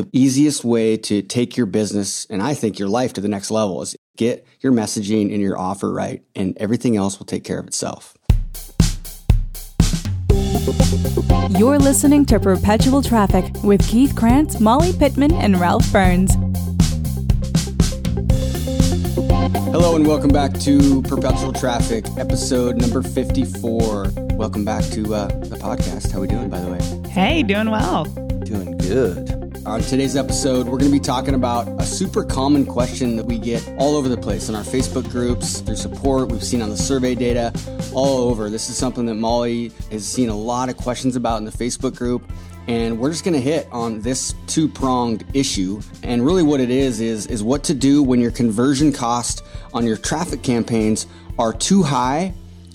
the 0.00 0.08
easiest 0.18 0.64
way 0.64 0.96
to 0.96 1.20
take 1.20 1.58
your 1.58 1.66
business 1.66 2.26
and 2.30 2.42
I 2.42 2.54
think 2.54 2.78
your 2.78 2.88
life 2.88 3.12
to 3.14 3.20
the 3.20 3.28
next 3.28 3.50
level 3.50 3.82
is 3.82 3.94
get 4.16 4.46
your 4.60 4.72
messaging 4.72 5.32
and 5.32 5.42
your 5.42 5.58
offer 5.58 5.92
right, 5.92 6.22
and 6.34 6.56
everything 6.56 6.96
else 6.96 7.18
will 7.18 7.26
take 7.26 7.44
care 7.44 7.58
of 7.58 7.66
itself. 7.66 8.16
You're 11.50 11.78
listening 11.78 12.24
to 12.26 12.40
Perpetual 12.40 13.02
Traffic 13.02 13.52
with 13.62 13.86
Keith 13.86 14.16
Krantz, 14.16 14.58
Molly 14.58 14.92
Pittman, 14.94 15.32
and 15.32 15.60
Ralph 15.60 15.90
Burns. 15.92 16.34
Hello 19.70 19.96
and 19.96 20.06
welcome 20.06 20.30
back 20.30 20.54
to 20.60 21.02
Perpetual 21.02 21.52
Traffic, 21.52 22.06
episode 22.16 22.76
number 22.76 23.02
54. 23.02 24.12
Welcome 24.32 24.64
back 24.64 24.84
to 24.92 25.14
uh, 25.14 25.26
the 25.26 25.56
podcast. 25.56 26.10
How 26.10 26.20
we 26.20 26.26
doing, 26.26 26.48
by 26.48 26.60
the 26.60 26.70
way? 26.70 27.10
Hey, 27.10 27.42
doing 27.42 27.70
well. 27.70 28.04
Doing 28.44 28.78
good. 28.78 29.39
On 29.70 29.80
today's 29.80 30.16
episode, 30.16 30.66
we're 30.66 30.78
going 30.78 30.90
to 30.90 30.98
be 30.98 30.98
talking 30.98 31.34
about 31.34 31.68
a 31.80 31.86
super 31.86 32.24
common 32.24 32.66
question 32.66 33.14
that 33.14 33.24
we 33.24 33.38
get 33.38 33.64
all 33.78 33.94
over 33.94 34.08
the 34.08 34.16
place 34.16 34.48
in 34.48 34.56
our 34.56 34.64
Facebook 34.64 35.08
groups, 35.08 35.60
through 35.60 35.76
support, 35.76 36.28
we've 36.28 36.42
seen 36.42 36.60
on 36.60 36.70
the 36.70 36.76
survey 36.76 37.14
data, 37.14 37.52
all 37.92 38.18
over. 38.28 38.50
This 38.50 38.68
is 38.68 38.76
something 38.76 39.06
that 39.06 39.14
Molly 39.14 39.70
has 39.92 40.04
seen 40.04 40.28
a 40.28 40.34
lot 40.34 40.70
of 40.70 40.76
questions 40.76 41.14
about 41.14 41.38
in 41.38 41.44
the 41.44 41.52
Facebook 41.52 41.94
group. 41.94 42.28
And 42.66 42.98
we're 42.98 43.12
just 43.12 43.22
going 43.22 43.34
to 43.34 43.40
hit 43.40 43.68
on 43.70 44.00
this 44.00 44.34
two 44.48 44.66
pronged 44.66 45.24
issue. 45.34 45.80
And 46.02 46.26
really, 46.26 46.42
what 46.42 46.58
it 46.58 46.70
is, 46.70 47.00
is, 47.00 47.28
is 47.28 47.40
what 47.40 47.62
to 47.64 47.74
do 47.74 48.02
when 48.02 48.20
your 48.20 48.32
conversion 48.32 48.92
cost 48.92 49.44
on 49.72 49.86
your 49.86 49.96
traffic 49.96 50.42
campaigns 50.42 51.06
are 51.38 51.52
too 51.52 51.84
high 51.84 52.34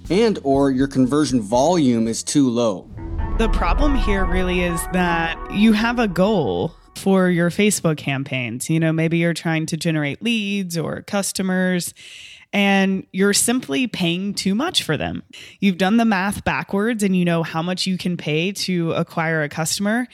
and 0.10 0.40
or 0.44 0.72
your 0.72 0.88
conversion 0.88 1.42
volume 1.42 2.08
is 2.08 2.24
too 2.24 2.50
low. 2.50 2.90
The 3.38 3.50
problem 3.50 3.96
here 3.96 4.24
really 4.24 4.62
is 4.62 4.82
that 4.94 5.52
you 5.52 5.74
have 5.74 6.00
a 6.00 6.08
goal 6.08 6.74
for 7.06 7.30
your 7.30 7.52
Facebook 7.52 7.98
campaigns. 7.98 8.68
You 8.68 8.80
know, 8.80 8.92
maybe 8.92 9.20
you're 9.20 9.36
trying 9.36 9.68
to 9.68 9.78
generate 9.78 10.24
leads 10.24 10.76
or 10.76 11.04
customers 11.04 11.94
and 12.52 13.06
you're 13.12 13.32
simply 13.32 13.86
paying 13.86 14.34
too 14.34 14.56
much 14.56 14.82
for 14.82 14.98
them. 14.98 15.22
You've 15.60 15.78
done 15.78 15.98
the 15.98 16.04
math 16.04 16.44
backwards 16.44 17.04
and 17.04 17.16
you 17.16 17.24
know 17.24 17.44
how 17.44 17.62
much 17.62 17.86
you 17.86 18.00
can 18.00 18.18
pay 18.18 18.54
to 18.54 18.94
acquire 18.94 19.44
a 19.44 19.50
customer. 19.50 20.08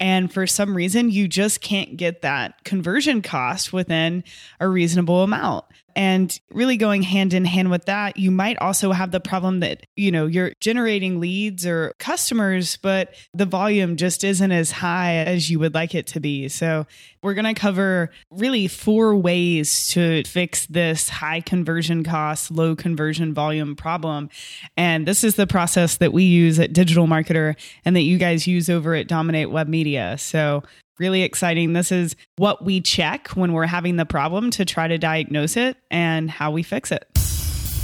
And 0.00 0.32
for 0.32 0.46
some 0.46 0.74
reason, 0.74 1.10
you 1.10 1.28
just 1.28 1.60
can't 1.60 1.98
get 1.98 2.22
that 2.22 2.64
conversion 2.64 3.20
cost 3.20 3.74
within 3.74 4.24
a 4.58 4.68
reasonable 4.68 5.22
amount. 5.22 5.66
And 5.98 6.38
really 6.52 6.76
going 6.76 7.02
hand 7.02 7.34
in 7.34 7.44
hand 7.44 7.72
with 7.72 7.86
that, 7.86 8.16
you 8.16 8.30
might 8.30 8.56
also 8.58 8.92
have 8.92 9.10
the 9.10 9.18
problem 9.18 9.58
that, 9.60 9.84
you 9.96 10.12
know, 10.12 10.26
you're 10.26 10.52
generating 10.60 11.18
leads 11.18 11.66
or 11.66 11.92
customers, 11.98 12.76
but 12.76 13.16
the 13.34 13.44
volume 13.44 13.96
just 13.96 14.22
isn't 14.22 14.52
as 14.52 14.70
high 14.70 15.16
as 15.16 15.50
you 15.50 15.58
would 15.58 15.74
like 15.74 15.96
it 15.96 16.06
to 16.06 16.20
be. 16.20 16.48
So 16.48 16.86
we're 17.20 17.34
going 17.34 17.52
to 17.52 17.60
cover 17.60 18.10
really 18.30 18.68
four 18.68 19.16
ways 19.16 19.88
to 19.88 20.22
fix 20.22 20.66
this 20.66 21.08
high 21.08 21.40
conversion 21.40 22.04
cost, 22.04 22.52
low 22.52 22.76
conversion 22.76 23.34
volume 23.34 23.74
problem. 23.74 24.30
And 24.76 25.04
this 25.04 25.24
is 25.24 25.34
the 25.34 25.48
process 25.48 25.96
that 25.96 26.12
we 26.12 26.22
use 26.22 26.60
at 26.60 26.72
Digital 26.72 27.08
Marketer 27.08 27.56
and 27.84 27.96
that 27.96 28.02
you 28.02 28.18
guys 28.18 28.46
use 28.46 28.70
over 28.70 28.94
at 28.94 29.08
Dominate 29.08 29.50
Web 29.50 29.66
Media. 29.66 30.16
So 30.16 30.62
really 30.98 31.22
exciting. 31.22 31.72
This 31.72 31.92
is 31.92 32.16
what 32.36 32.64
we 32.64 32.80
check 32.80 33.28
when 33.28 33.52
we're 33.52 33.66
having 33.66 33.96
the 33.96 34.06
problem 34.06 34.50
to 34.52 34.64
try 34.64 34.88
to 34.88 34.98
diagnose 34.98 35.56
it 35.56 35.76
and 35.90 36.30
how 36.30 36.50
we 36.50 36.62
fix 36.62 36.92
it. 36.92 37.06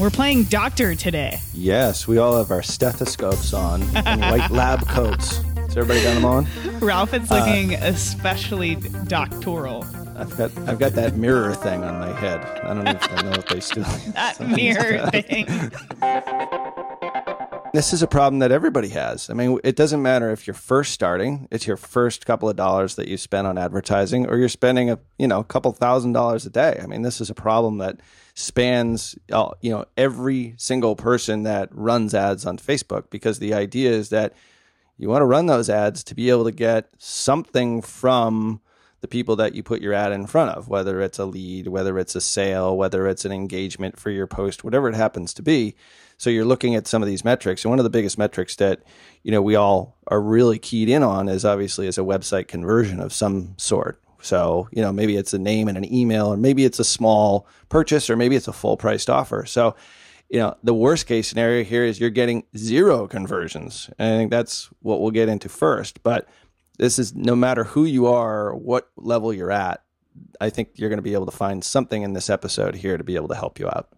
We're 0.00 0.10
playing 0.10 0.44
doctor 0.44 0.96
today. 0.96 1.38
Yes, 1.52 2.08
we 2.08 2.18
all 2.18 2.36
have 2.36 2.50
our 2.50 2.62
stethoscopes 2.62 3.52
on 3.54 3.82
and 3.94 4.20
white 4.22 4.50
lab 4.50 4.88
coats. 4.88 5.36
Has 5.56 5.76
everybody 5.76 6.02
got 6.02 6.14
them 6.14 6.24
on? 6.24 6.46
Ralph 6.80 7.14
is 7.14 7.30
looking 7.30 7.76
uh, 7.76 7.80
especially 7.82 8.74
doctoral. 9.06 9.84
I've 10.16 10.36
got 10.36 10.56
I've 10.68 10.78
got 10.78 10.92
that 10.92 11.16
mirror 11.16 11.54
thing 11.54 11.84
on 11.84 11.98
my 12.00 12.12
head. 12.12 12.40
I 12.64 12.74
don't 12.74 12.88
even 12.88 13.30
know 13.30 13.38
if 13.38 13.46
they 13.46 13.60
still 13.60 13.84
that 14.14 14.40
mirror 14.40 15.06
thing. 15.10 15.46
This 17.74 17.92
is 17.92 18.04
a 18.04 18.06
problem 18.06 18.38
that 18.38 18.52
everybody 18.52 18.90
has. 18.90 19.28
I 19.28 19.34
mean, 19.34 19.58
it 19.64 19.74
doesn't 19.74 20.00
matter 20.00 20.30
if 20.30 20.46
you're 20.46 20.54
first 20.54 20.92
starting; 20.92 21.48
it's 21.50 21.66
your 21.66 21.76
first 21.76 22.24
couple 22.24 22.48
of 22.48 22.54
dollars 22.54 22.94
that 22.94 23.08
you 23.08 23.16
spend 23.16 23.48
on 23.48 23.58
advertising, 23.58 24.28
or 24.28 24.38
you're 24.38 24.48
spending 24.48 24.90
a 24.90 25.00
you 25.18 25.26
know 25.26 25.40
a 25.40 25.44
couple 25.44 25.72
thousand 25.72 26.12
dollars 26.12 26.46
a 26.46 26.50
day. 26.50 26.78
I 26.80 26.86
mean, 26.86 27.02
this 27.02 27.20
is 27.20 27.30
a 27.30 27.34
problem 27.34 27.78
that 27.78 27.98
spans 28.34 29.16
uh, 29.32 29.50
you 29.60 29.72
know 29.72 29.86
every 29.96 30.54
single 30.56 30.94
person 30.94 31.42
that 31.42 31.68
runs 31.72 32.14
ads 32.14 32.46
on 32.46 32.58
Facebook 32.58 33.10
because 33.10 33.40
the 33.40 33.54
idea 33.54 33.90
is 33.90 34.10
that 34.10 34.34
you 34.96 35.08
want 35.08 35.22
to 35.22 35.26
run 35.26 35.46
those 35.46 35.68
ads 35.68 36.04
to 36.04 36.14
be 36.14 36.30
able 36.30 36.44
to 36.44 36.52
get 36.52 36.90
something 36.98 37.82
from 37.82 38.60
the 39.00 39.08
people 39.08 39.34
that 39.34 39.56
you 39.56 39.64
put 39.64 39.82
your 39.82 39.94
ad 39.94 40.12
in 40.12 40.28
front 40.28 40.52
of, 40.52 40.68
whether 40.68 41.00
it's 41.00 41.18
a 41.18 41.24
lead, 41.24 41.66
whether 41.66 41.98
it's 41.98 42.14
a 42.14 42.20
sale, 42.20 42.76
whether 42.76 43.08
it's 43.08 43.24
an 43.24 43.32
engagement 43.32 43.98
for 43.98 44.10
your 44.10 44.28
post, 44.28 44.62
whatever 44.62 44.88
it 44.88 44.94
happens 44.94 45.34
to 45.34 45.42
be. 45.42 45.74
So 46.16 46.30
you're 46.30 46.44
looking 46.44 46.74
at 46.74 46.86
some 46.86 47.02
of 47.02 47.08
these 47.08 47.24
metrics, 47.24 47.64
and 47.64 47.70
one 47.70 47.78
of 47.78 47.84
the 47.84 47.90
biggest 47.90 48.18
metrics 48.18 48.56
that 48.56 48.82
you 49.22 49.30
know 49.30 49.42
we 49.42 49.54
all 49.54 49.96
are 50.06 50.20
really 50.20 50.58
keyed 50.58 50.88
in 50.88 51.02
on 51.02 51.28
is 51.28 51.44
obviously 51.44 51.86
is 51.86 51.98
a 51.98 52.02
website 52.02 52.48
conversion 52.48 53.00
of 53.00 53.12
some 53.12 53.54
sort. 53.56 54.00
So 54.20 54.68
you 54.72 54.82
know 54.82 54.92
maybe 54.92 55.16
it's 55.16 55.34
a 55.34 55.38
name 55.38 55.68
and 55.68 55.76
an 55.76 55.92
email, 55.92 56.28
or 56.28 56.36
maybe 56.36 56.64
it's 56.64 56.78
a 56.78 56.84
small 56.84 57.46
purchase, 57.68 58.08
or 58.08 58.16
maybe 58.16 58.36
it's 58.36 58.48
a 58.48 58.52
full 58.52 58.76
priced 58.76 59.10
offer. 59.10 59.44
So 59.46 59.76
you 60.30 60.38
know 60.38 60.56
the 60.62 60.74
worst 60.74 61.06
case 61.06 61.28
scenario 61.28 61.64
here 61.64 61.84
is 61.84 62.00
you're 62.00 62.10
getting 62.10 62.44
zero 62.56 63.06
conversions, 63.06 63.90
and 63.98 64.14
I 64.14 64.18
think 64.18 64.30
that's 64.30 64.70
what 64.80 65.00
we'll 65.00 65.10
get 65.10 65.28
into 65.28 65.48
first. 65.48 66.02
But 66.02 66.28
this 66.78 66.98
is 66.98 67.14
no 67.14 67.36
matter 67.36 67.64
who 67.64 67.84
you 67.84 68.06
are, 68.06 68.54
what 68.54 68.90
level 68.96 69.32
you're 69.32 69.52
at. 69.52 69.82
I 70.40 70.50
think 70.50 70.70
you're 70.76 70.88
going 70.88 70.98
to 70.98 71.02
be 71.02 71.14
able 71.14 71.26
to 71.26 71.36
find 71.36 71.64
something 71.64 72.02
in 72.02 72.12
this 72.12 72.30
episode 72.30 72.76
here 72.76 72.96
to 72.96 73.04
be 73.04 73.16
able 73.16 73.28
to 73.28 73.34
help 73.34 73.58
you 73.58 73.66
out. 73.68 73.88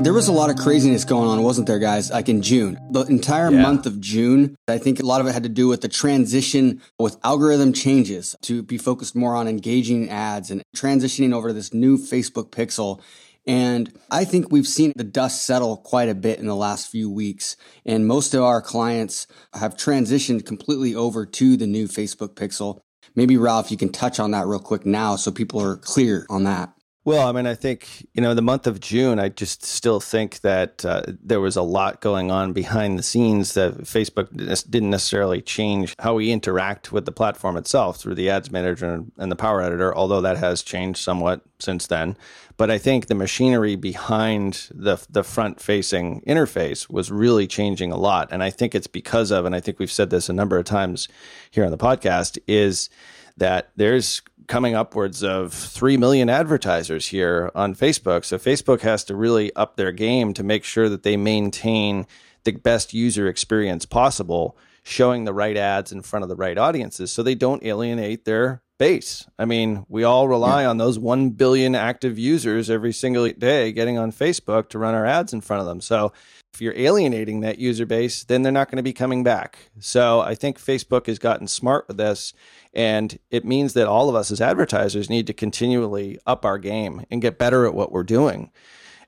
There 0.00 0.14
was 0.14 0.28
a 0.28 0.32
lot 0.32 0.48
of 0.48 0.56
craziness 0.56 1.04
going 1.04 1.28
on, 1.28 1.42
wasn't 1.42 1.66
there, 1.66 1.78
guys? 1.78 2.10
Like 2.10 2.30
in 2.30 2.40
June, 2.40 2.78
the 2.90 3.02
entire 3.02 3.50
yeah. 3.52 3.60
month 3.60 3.84
of 3.84 4.00
June, 4.00 4.56
I 4.66 4.78
think 4.78 4.98
a 4.98 5.04
lot 5.04 5.20
of 5.20 5.26
it 5.26 5.32
had 5.32 5.42
to 5.42 5.50
do 5.50 5.68
with 5.68 5.82
the 5.82 5.88
transition 5.88 6.80
with 6.98 7.18
algorithm 7.22 7.74
changes 7.74 8.34
to 8.42 8.62
be 8.62 8.78
focused 8.78 9.14
more 9.14 9.36
on 9.36 9.46
engaging 9.46 10.08
ads 10.08 10.50
and 10.50 10.62
transitioning 10.74 11.34
over 11.34 11.48
to 11.48 11.54
this 11.54 11.74
new 11.74 11.98
Facebook 11.98 12.48
pixel. 12.48 13.02
And 13.46 13.92
I 14.10 14.24
think 14.24 14.50
we've 14.50 14.66
seen 14.66 14.94
the 14.96 15.04
dust 15.04 15.44
settle 15.44 15.76
quite 15.76 16.08
a 16.08 16.14
bit 16.14 16.38
in 16.38 16.46
the 16.46 16.56
last 16.56 16.90
few 16.90 17.10
weeks. 17.10 17.58
And 17.84 18.06
most 18.06 18.32
of 18.32 18.42
our 18.42 18.62
clients 18.62 19.26
have 19.52 19.76
transitioned 19.76 20.46
completely 20.46 20.94
over 20.94 21.26
to 21.26 21.58
the 21.58 21.66
new 21.66 21.86
Facebook 21.86 22.36
pixel. 22.36 22.80
Maybe 23.14 23.36
Ralph, 23.36 23.70
you 23.70 23.76
can 23.76 23.92
touch 23.92 24.18
on 24.18 24.30
that 24.30 24.46
real 24.46 24.60
quick 24.60 24.86
now 24.86 25.16
so 25.16 25.30
people 25.30 25.60
are 25.60 25.76
clear 25.76 26.24
on 26.30 26.44
that. 26.44 26.72
Well, 27.02 27.26
I 27.26 27.32
mean, 27.32 27.46
I 27.46 27.54
think, 27.54 28.06
you 28.12 28.20
know, 28.20 28.34
the 28.34 28.42
month 28.42 28.66
of 28.66 28.78
June, 28.78 29.18
I 29.18 29.30
just 29.30 29.64
still 29.64 30.00
think 30.00 30.40
that 30.40 30.84
uh, 30.84 31.02
there 31.22 31.40
was 31.40 31.56
a 31.56 31.62
lot 31.62 32.02
going 32.02 32.30
on 32.30 32.52
behind 32.52 32.98
the 32.98 33.02
scenes 33.02 33.54
that 33.54 33.78
Facebook 33.84 34.28
didn't 34.70 34.90
necessarily 34.90 35.40
change 35.40 35.94
how 35.98 36.14
we 36.14 36.30
interact 36.30 36.92
with 36.92 37.06
the 37.06 37.12
platform 37.12 37.56
itself 37.56 37.96
through 37.96 38.16
the 38.16 38.28
ads 38.28 38.50
manager 38.50 39.02
and 39.16 39.32
the 39.32 39.36
power 39.36 39.62
editor, 39.62 39.96
although 39.96 40.20
that 40.20 40.36
has 40.36 40.62
changed 40.62 41.00
somewhat 41.00 41.40
since 41.58 41.86
then. 41.86 42.18
But 42.58 42.70
I 42.70 42.76
think 42.76 43.06
the 43.06 43.14
machinery 43.14 43.76
behind 43.76 44.68
the, 44.70 45.02
the 45.08 45.24
front 45.24 45.58
facing 45.58 46.20
interface 46.26 46.90
was 46.90 47.10
really 47.10 47.46
changing 47.46 47.92
a 47.92 47.96
lot. 47.96 48.28
And 48.30 48.42
I 48.42 48.50
think 48.50 48.74
it's 48.74 48.86
because 48.86 49.30
of, 49.30 49.46
and 49.46 49.56
I 49.56 49.60
think 49.60 49.78
we've 49.78 49.90
said 49.90 50.10
this 50.10 50.28
a 50.28 50.34
number 50.34 50.58
of 50.58 50.66
times 50.66 51.08
here 51.50 51.64
on 51.64 51.70
the 51.70 51.78
podcast, 51.78 52.38
is 52.46 52.90
that 53.38 53.70
there's 53.76 54.20
coming 54.50 54.74
upwards 54.74 55.22
of 55.22 55.54
3 55.54 55.96
million 55.96 56.28
advertisers 56.28 57.06
here 57.06 57.52
on 57.54 57.72
Facebook. 57.72 58.24
So 58.24 58.36
Facebook 58.36 58.80
has 58.80 59.04
to 59.04 59.14
really 59.14 59.54
up 59.54 59.76
their 59.76 59.92
game 59.92 60.34
to 60.34 60.42
make 60.42 60.64
sure 60.64 60.88
that 60.88 61.04
they 61.04 61.16
maintain 61.16 62.04
the 62.42 62.50
best 62.52 62.92
user 62.92 63.28
experience 63.28 63.86
possible, 63.86 64.58
showing 64.82 65.24
the 65.24 65.32
right 65.32 65.56
ads 65.56 65.92
in 65.92 66.02
front 66.02 66.24
of 66.24 66.28
the 66.28 66.34
right 66.34 66.58
audiences 66.58 67.12
so 67.12 67.22
they 67.22 67.36
don't 67.36 67.64
alienate 67.64 68.24
their 68.24 68.60
base. 68.76 69.24
I 69.38 69.44
mean, 69.44 69.86
we 69.88 70.02
all 70.02 70.26
rely 70.26 70.62
yeah. 70.62 70.70
on 70.70 70.78
those 70.78 70.98
1 70.98 71.30
billion 71.30 71.76
active 71.76 72.18
users 72.18 72.68
every 72.68 72.92
single 72.92 73.28
day 73.28 73.70
getting 73.70 73.98
on 73.98 74.10
Facebook 74.10 74.70
to 74.70 74.80
run 74.80 74.94
our 74.96 75.06
ads 75.06 75.32
in 75.32 75.42
front 75.42 75.60
of 75.60 75.66
them. 75.66 75.80
So 75.80 76.12
if 76.52 76.60
you're 76.60 76.76
alienating 76.76 77.40
that 77.40 77.58
user 77.58 77.86
base, 77.86 78.24
then 78.24 78.42
they're 78.42 78.52
not 78.52 78.70
going 78.70 78.76
to 78.76 78.82
be 78.82 78.92
coming 78.92 79.22
back. 79.22 79.70
So 79.78 80.20
I 80.20 80.34
think 80.34 80.58
Facebook 80.58 81.06
has 81.06 81.18
gotten 81.18 81.46
smart 81.46 81.86
with 81.88 81.96
this 81.96 82.32
and 82.72 83.18
it 83.30 83.44
means 83.44 83.72
that 83.74 83.86
all 83.86 84.08
of 84.08 84.14
us 84.14 84.30
as 84.30 84.40
advertisers 84.40 85.10
need 85.10 85.26
to 85.26 85.32
continually 85.32 86.18
up 86.26 86.44
our 86.44 86.58
game 86.58 87.04
and 87.10 87.20
get 87.20 87.38
better 87.38 87.66
at 87.66 87.74
what 87.74 87.92
we're 87.92 88.02
doing. 88.04 88.50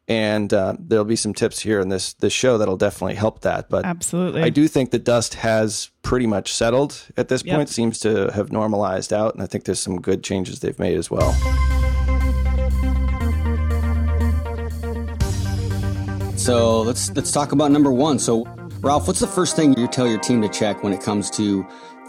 And 0.08 0.52
uh, 0.52 0.74
there'll 0.80 1.04
be 1.04 1.16
some 1.16 1.32
tips 1.32 1.60
here 1.60 1.78
in 1.78 1.88
this 1.88 2.14
this 2.14 2.32
show 2.32 2.58
that'll 2.58 2.76
definitely 2.76 3.14
help 3.14 3.42
that. 3.42 3.70
But 3.70 3.84
absolutely, 3.84 4.42
I 4.42 4.50
do 4.50 4.66
think 4.66 4.90
the 4.90 4.98
dust 4.98 5.34
has 5.34 5.90
pretty 6.02 6.26
much 6.26 6.52
settled 6.52 7.06
at 7.16 7.28
this 7.28 7.44
point. 7.44 7.68
Seems 7.68 8.00
to 8.00 8.32
have 8.32 8.50
normalized 8.50 9.12
out, 9.12 9.34
and 9.34 9.42
I 9.44 9.46
think 9.46 9.64
there's 9.64 9.78
some 9.78 10.00
good 10.00 10.24
changes 10.24 10.58
they've 10.58 10.78
made 10.78 10.98
as 10.98 11.08
well. 11.08 11.32
So 16.42 16.82
let's 16.82 17.08
let's 17.12 17.30
talk 17.30 17.52
about 17.52 17.70
number 17.70 17.92
one. 17.92 18.18
So 18.18 18.42
Ralph, 18.80 19.06
what's 19.06 19.20
the 19.20 19.28
first 19.28 19.54
thing 19.54 19.78
you 19.78 19.86
tell 19.86 20.08
your 20.08 20.18
team 20.18 20.42
to 20.42 20.48
check 20.48 20.82
when 20.82 20.92
it 20.92 21.00
comes 21.00 21.30
to 21.36 21.64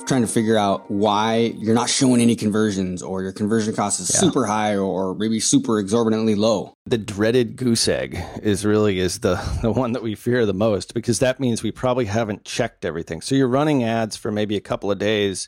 trying 0.07 0.21
to 0.21 0.27
figure 0.27 0.57
out 0.57 0.89
why 0.89 1.53
you're 1.59 1.75
not 1.75 1.87
showing 1.87 2.19
any 2.19 2.35
conversions 2.35 3.03
or 3.03 3.21
your 3.21 3.31
conversion 3.31 3.75
cost 3.75 3.99
is 3.99 4.11
yeah. 4.11 4.19
super 4.19 4.47
high 4.47 4.75
or 4.75 5.13
maybe 5.13 5.39
super 5.39 5.77
exorbitantly 5.77 6.33
low. 6.33 6.75
The 6.87 6.97
dreaded 6.97 7.57
goose 7.57 7.87
egg 7.87 8.19
is 8.41 8.65
really 8.65 8.97
is 8.97 9.19
the, 9.19 9.35
the 9.61 9.71
one 9.71 9.91
that 9.91 10.01
we 10.01 10.15
fear 10.15 10.47
the 10.47 10.53
most 10.53 10.95
because 10.95 11.19
that 11.19 11.39
means 11.39 11.61
we 11.61 11.71
probably 11.71 12.05
haven't 12.05 12.43
checked 12.43 12.85
everything. 12.85 13.21
So 13.21 13.35
you're 13.35 13.47
running 13.47 13.83
ads 13.83 14.17
for 14.17 14.31
maybe 14.31 14.57
a 14.57 14.61
couple 14.61 14.91
of 14.91 14.97
days. 14.97 15.47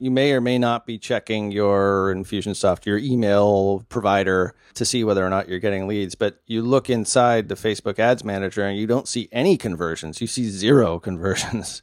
You 0.00 0.10
may 0.10 0.32
or 0.32 0.40
may 0.40 0.58
not 0.58 0.86
be 0.86 0.96
checking 0.96 1.52
your 1.52 2.12
Infusionsoft, 2.14 2.86
your 2.86 2.96
email 2.96 3.84
provider 3.90 4.54
to 4.74 4.86
see 4.86 5.04
whether 5.04 5.24
or 5.24 5.28
not 5.28 5.46
you're 5.46 5.58
getting 5.58 5.86
leads. 5.86 6.14
But 6.14 6.40
you 6.46 6.62
look 6.62 6.88
inside 6.88 7.48
the 7.48 7.54
Facebook 7.54 7.98
Ads 7.98 8.24
Manager 8.24 8.64
and 8.64 8.78
you 8.78 8.86
don't 8.86 9.06
see 9.06 9.28
any 9.30 9.58
conversions. 9.58 10.22
You 10.22 10.26
see 10.26 10.48
zero 10.48 10.98
conversions. 11.00 11.82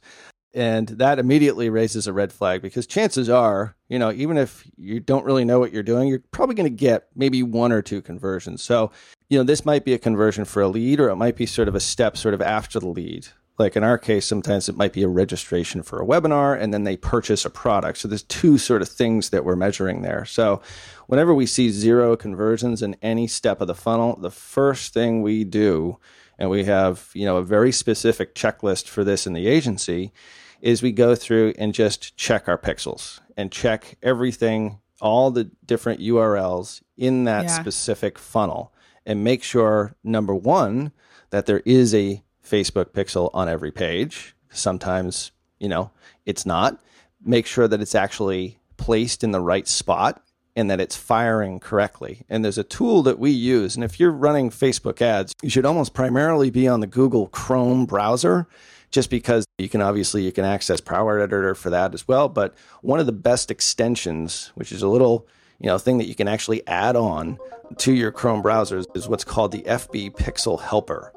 And 0.52 0.88
that 0.88 1.20
immediately 1.20 1.70
raises 1.70 2.08
a 2.08 2.12
red 2.12 2.32
flag 2.32 2.60
because 2.60 2.88
chances 2.88 3.28
are, 3.28 3.76
you 3.88 4.00
know, 4.00 4.10
even 4.10 4.36
if 4.36 4.68
you 4.76 4.98
don't 4.98 5.24
really 5.24 5.44
know 5.44 5.60
what 5.60 5.72
you're 5.72 5.84
doing, 5.84 6.08
you're 6.08 6.22
probably 6.32 6.56
going 6.56 6.68
to 6.68 6.76
get 6.76 7.06
maybe 7.14 7.44
one 7.44 7.70
or 7.70 7.82
two 7.82 8.02
conversions. 8.02 8.62
So, 8.62 8.90
you 9.28 9.38
know, 9.38 9.44
this 9.44 9.64
might 9.64 9.84
be 9.84 9.94
a 9.94 9.98
conversion 9.98 10.44
for 10.44 10.60
a 10.62 10.68
lead 10.68 10.98
or 10.98 11.10
it 11.10 11.16
might 11.16 11.36
be 11.36 11.46
sort 11.46 11.68
of 11.68 11.76
a 11.76 11.80
step 11.80 12.16
sort 12.16 12.34
of 12.34 12.42
after 12.42 12.80
the 12.80 12.88
lead. 12.88 13.28
Like 13.58 13.74
in 13.74 13.82
our 13.82 13.98
case, 13.98 14.24
sometimes 14.24 14.68
it 14.68 14.76
might 14.76 14.92
be 14.92 15.02
a 15.02 15.08
registration 15.08 15.82
for 15.82 16.00
a 16.00 16.06
webinar 16.06 16.58
and 16.58 16.72
then 16.72 16.84
they 16.84 16.96
purchase 16.96 17.44
a 17.44 17.50
product. 17.50 17.98
So 17.98 18.08
there's 18.08 18.22
two 18.22 18.56
sort 18.56 18.82
of 18.82 18.88
things 18.88 19.30
that 19.30 19.44
we're 19.44 19.56
measuring 19.56 20.02
there. 20.02 20.24
So 20.24 20.62
whenever 21.06 21.34
we 21.34 21.46
see 21.46 21.70
zero 21.70 22.16
conversions 22.16 22.82
in 22.82 22.96
any 23.02 23.26
step 23.26 23.60
of 23.60 23.66
the 23.66 23.74
funnel, 23.74 24.16
the 24.16 24.30
first 24.30 24.94
thing 24.94 25.22
we 25.22 25.42
do, 25.42 25.98
and 26.38 26.50
we 26.50 26.64
have, 26.64 27.10
you 27.14 27.26
know, 27.26 27.38
a 27.38 27.44
very 27.44 27.72
specific 27.72 28.34
checklist 28.34 28.86
for 28.86 29.02
this 29.02 29.26
in 29.26 29.32
the 29.32 29.48
agency, 29.48 30.12
is 30.60 30.82
we 30.82 30.92
go 30.92 31.16
through 31.16 31.52
and 31.58 31.74
just 31.74 32.16
check 32.16 32.48
our 32.48 32.58
pixels 32.58 33.20
and 33.36 33.50
check 33.50 33.96
everything, 34.02 34.78
all 35.00 35.30
the 35.30 35.50
different 35.66 36.00
URLs 36.00 36.82
in 36.96 37.24
that 37.24 37.44
yeah. 37.44 37.60
specific 37.60 38.18
funnel 38.18 38.72
and 39.06 39.24
make 39.24 39.42
sure, 39.42 39.96
number 40.04 40.34
one, 40.34 40.92
that 41.30 41.46
there 41.46 41.62
is 41.64 41.94
a 41.94 42.22
Facebook 42.48 42.86
pixel 42.86 43.30
on 43.34 43.48
every 43.48 43.70
page. 43.70 44.34
Sometimes, 44.50 45.32
you 45.58 45.68
know, 45.68 45.90
it's 46.26 46.46
not. 46.46 46.80
Make 47.24 47.46
sure 47.46 47.68
that 47.68 47.80
it's 47.80 47.94
actually 47.94 48.58
placed 48.76 49.24
in 49.24 49.32
the 49.32 49.40
right 49.40 49.66
spot 49.66 50.22
and 50.56 50.70
that 50.70 50.80
it's 50.80 50.96
firing 50.96 51.60
correctly. 51.60 52.24
And 52.28 52.44
there's 52.44 52.58
a 52.58 52.64
tool 52.64 53.02
that 53.04 53.18
we 53.18 53.30
use. 53.30 53.76
And 53.76 53.84
if 53.84 54.00
you're 54.00 54.10
running 54.10 54.50
Facebook 54.50 55.00
ads, 55.00 55.32
you 55.42 55.50
should 55.50 55.66
almost 55.66 55.94
primarily 55.94 56.50
be 56.50 56.66
on 56.66 56.80
the 56.80 56.86
Google 56.86 57.28
Chrome 57.28 57.86
browser 57.86 58.48
just 58.90 59.10
because 59.10 59.46
you 59.58 59.68
can 59.68 59.80
obviously 59.80 60.22
you 60.22 60.32
can 60.32 60.44
access 60.44 60.80
Power 60.80 61.20
Editor 61.20 61.54
for 61.54 61.70
that 61.70 61.94
as 61.94 62.08
well. 62.08 62.28
But 62.28 62.54
one 62.82 63.00
of 63.00 63.06
the 63.06 63.12
best 63.12 63.50
extensions, 63.50 64.50
which 64.54 64.72
is 64.72 64.82
a 64.82 64.88
little 64.88 65.26
you 65.60 65.66
know 65.66 65.78
thing 65.78 65.98
that 65.98 66.06
you 66.06 66.14
can 66.14 66.28
actually 66.28 66.66
add 66.66 66.96
on 66.96 67.38
to 67.78 67.92
your 67.92 68.10
Chrome 68.10 68.42
browsers, 68.42 68.84
is 68.96 69.08
what's 69.08 69.24
called 69.24 69.52
the 69.52 69.62
FB 69.62 70.16
Pixel 70.16 70.60
Helper. 70.60 71.12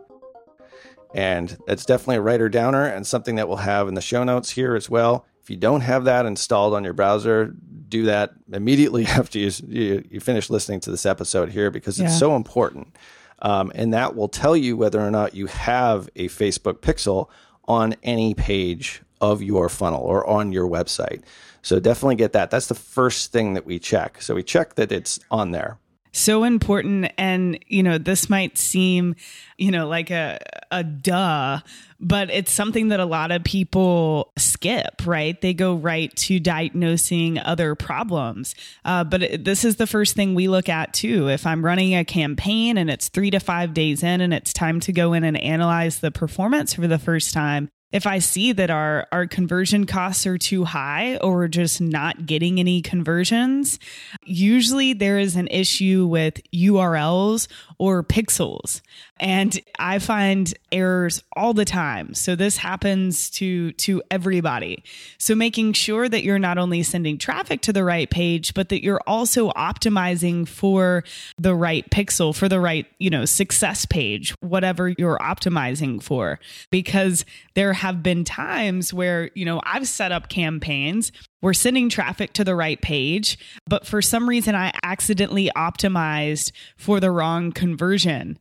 And 1.14 1.58
it's 1.68 1.86
definitely 1.86 2.18
a 2.18 2.22
writer 2.22 2.50
downer 2.50 2.86
and 2.86 3.06
something 3.06 3.36
that 3.36 3.48
we'll 3.48 3.58
have 3.58 3.88
in 3.88 3.96
the 3.96 4.02
show 4.02 4.24
notes 4.24 4.50
here 4.52 4.76
as 4.76 4.90
well. 4.90 5.26
If 5.42 5.50
you 5.50 5.58
don't 5.58 5.82
have 5.82 6.06
that 6.06 6.26
installed 6.26 6.74
on 6.74 6.84
your 6.84 6.94
browser, 6.94 7.54
do 7.90 8.04
that 8.04 8.34
immediately 8.52 9.06
after 9.08 9.40
you, 9.40 9.52
you, 9.68 10.08
you 10.10 10.20
finish 10.20 10.50
listening 10.50 10.80
to 10.82 10.92
this 10.92 11.06
episode 11.06 11.50
here 11.50 11.72
because 11.72 12.00
it's 12.00 12.14
yeah. 12.14 12.18
so 12.18 12.36
important. 12.36 12.96
Um, 13.42 13.72
and 13.76 13.94
that 13.94 14.16
will 14.16 14.30
tell 14.30 14.56
you 14.56 14.78
whether 14.78 15.02
or 15.02 15.12
not 15.12 15.34
you 15.34 15.48
have 15.48 16.10
a 16.16 16.28
Facebook 16.28 16.76
pixel 16.76 17.30
on 17.66 17.96
any 18.04 18.34
page 18.34 19.02
of 19.20 19.42
your 19.42 19.70
funnel 19.70 20.02
or 20.02 20.26
on 20.28 20.52
your 20.52 20.68
website. 20.68 21.24
So 21.62 21.80
definitely 21.80 22.16
get 22.16 22.34
that. 22.34 22.52
That's 22.52 22.68
the 22.68 22.76
first 22.76 23.32
thing 23.32 23.54
that 23.54 23.66
we 23.66 23.80
check. 23.80 24.22
So 24.22 24.36
we 24.36 24.44
check 24.44 24.76
that 24.76 24.92
it's 24.92 25.20
on 25.30 25.52
there. 25.52 25.78
So 26.12 26.44
important. 26.44 27.12
And, 27.18 27.60
you 27.68 27.84
know, 27.84 27.98
this 27.98 28.30
might 28.30 28.58
seem, 28.58 29.16
you 29.58 29.72
know, 29.72 29.88
like 29.88 30.10
a, 30.12 30.40
a 30.70 30.84
duh, 30.84 31.60
but 32.00 32.30
it's 32.30 32.52
something 32.52 32.90
that 32.90 33.00
a 33.00 33.06
lot 33.06 33.32
of 33.32 33.44
people 33.44 34.32
skip, 34.38 35.06
right? 35.06 35.40
They 35.40 35.54
go 35.54 35.76
right 35.76 36.14
to 36.18 36.40
diagnosing 36.40 37.38
other 37.40 37.76
problems. 37.76 38.56
Uh, 38.84 39.04
but 39.04 39.24
it, 39.24 39.46
this 39.46 39.64
is 39.64 39.78
the 39.78 39.88
first 39.88 40.16
thing 40.16 40.36
we 40.36 40.48
look 40.48 40.68
at 40.68 40.94
too. 40.94 41.30
If 41.30 41.46
I'm 41.46 41.64
running 41.64 41.96
a 41.96 42.04
campaign 42.04 42.78
and 42.78 42.90
it's 42.90 43.08
three 43.08 43.32
to 43.32 43.40
five 43.40 43.74
days 43.74 44.04
in 44.04 44.20
and 44.20 44.34
it's 44.34 44.52
time 44.52 44.80
to 44.82 44.92
go 44.92 45.14
in 45.14 45.24
and 45.24 45.38
analyze 45.38 46.00
the 46.00 46.12
performance 46.12 46.74
for 46.74 46.88
the 46.88 47.00
first 47.00 47.34
time, 47.34 47.70
if 47.92 48.08
I 48.08 48.20
see 48.20 48.52
that 48.54 48.70
our 48.70 49.08
our 49.12 49.28
conversion 49.28 49.86
costs 49.86 50.26
are 50.26 50.38
too 50.38 50.64
high 50.64 51.18
or 51.18 51.36
we're 51.36 51.48
just 51.48 51.82
not 51.82 52.26
getting 52.26 52.60
any 52.60 52.82
conversions, 52.82 53.80
usually 54.24 54.94
there 54.94 55.20
is 55.20 55.36
an 55.36 55.48
issue 55.48 56.06
with 56.06 56.42
URLs 56.54 57.48
or 57.78 58.04
pixels. 58.04 58.82
And 59.20 59.60
I 59.78 60.00
find 60.00 60.52
errors 60.72 61.22
all 61.36 61.54
the 61.54 61.66
time. 61.66 62.14
So 62.14 62.36
this 62.36 62.58
happens 62.58 63.30
to 63.32 63.72
to 63.74 64.02
everybody. 64.10 64.84
So 65.18 65.36
making 65.36 65.74
sure 65.74 66.08
that 66.08 66.24
you're 66.24 66.40
not 66.40 66.58
only 66.58 66.84
sending 66.84 67.18
traffic 67.18 67.62
to 67.62 67.74
the 67.74 67.84
right 67.84 68.10
page, 68.10 68.54
but 68.54 68.70
that 68.70 68.84
you're 68.84 69.02
also 69.06 69.50
optimizing 69.52 70.48
for 70.48 71.04
the 71.38 71.54
right 71.54 71.88
pixel, 71.90 72.36
for 72.36 72.48
the 72.48 72.60
right, 72.60 72.86
you 73.00 73.10
know, 73.10 73.26
success 73.26 73.86
page, 73.86 74.34
whatever 74.40 74.90
you're 74.90 75.20
optimizing 75.20 76.02
for. 76.02 76.40
Because 76.72 77.26
there 77.54 77.74
have 77.82 78.02
been 78.02 78.24
times 78.24 78.94
where, 78.94 79.30
you 79.36 79.46
know, 79.46 79.62
I've 79.64 79.88
set 79.88 80.12
up 80.12 80.30
campaigns 80.30 81.12
we're 81.42 81.54
sending 81.54 81.90
traffic 81.90 82.34
to 82.34 82.44
the 82.44 82.56
right 82.56 82.80
page, 82.80 83.38
but 83.68 83.86
for 83.86 84.02
some 84.02 84.30
reason 84.30 84.56
I 84.56 84.72
accidentally 84.84 85.50
optimized 85.56 86.52
for 86.78 87.00
the 87.00 87.12
wrong 87.12 87.52
conversion. 87.52 88.38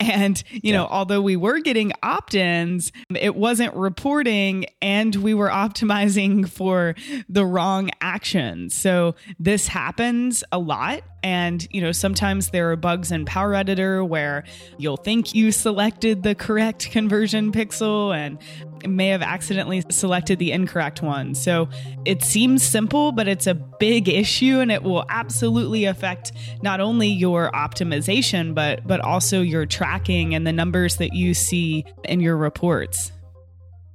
And, 0.00 0.42
you 0.50 0.60
yeah. 0.64 0.78
know, 0.78 0.86
although 0.86 1.20
we 1.20 1.36
were 1.36 1.60
getting 1.60 1.92
opt 2.02 2.34
ins, 2.34 2.92
it 3.14 3.34
wasn't 3.34 3.74
reporting 3.74 4.66
and 4.82 5.14
we 5.14 5.34
were 5.34 5.48
optimizing 5.48 6.48
for 6.48 6.94
the 7.28 7.46
wrong 7.46 7.90
action. 8.00 8.70
So 8.70 9.14
this 9.38 9.68
happens 9.68 10.42
a 10.50 10.58
lot. 10.58 11.02
And, 11.24 11.66
you 11.70 11.80
know, 11.80 11.90
sometimes 11.90 12.50
there 12.50 12.70
are 12.70 12.76
bugs 12.76 13.10
in 13.10 13.24
Power 13.24 13.54
Editor 13.54 14.04
where 14.04 14.44
you'll 14.76 14.98
think 14.98 15.34
you 15.34 15.52
selected 15.52 16.22
the 16.22 16.34
correct 16.34 16.90
conversion 16.90 17.50
pixel 17.50 18.14
and 18.14 18.38
may 18.86 19.08
have 19.08 19.22
accidentally 19.22 19.82
selected 19.88 20.38
the 20.38 20.52
incorrect 20.52 21.00
one. 21.00 21.34
So 21.34 21.70
it 22.04 22.22
seems 22.22 22.62
simple, 22.62 23.10
but 23.10 23.26
it's 23.26 23.46
a 23.46 23.54
big 23.54 24.06
issue 24.06 24.60
and 24.60 24.70
it 24.70 24.82
will 24.82 25.06
absolutely 25.08 25.86
affect 25.86 26.32
not 26.60 26.80
only 26.80 27.08
your 27.08 27.50
optimization, 27.52 28.54
but 28.54 28.86
but 28.86 29.00
also 29.00 29.40
your 29.40 29.64
tracking 29.64 30.34
and 30.34 30.46
the 30.46 30.52
numbers 30.52 30.96
that 30.96 31.14
you 31.14 31.32
see 31.32 31.86
in 32.04 32.20
your 32.20 32.36
reports. 32.36 33.12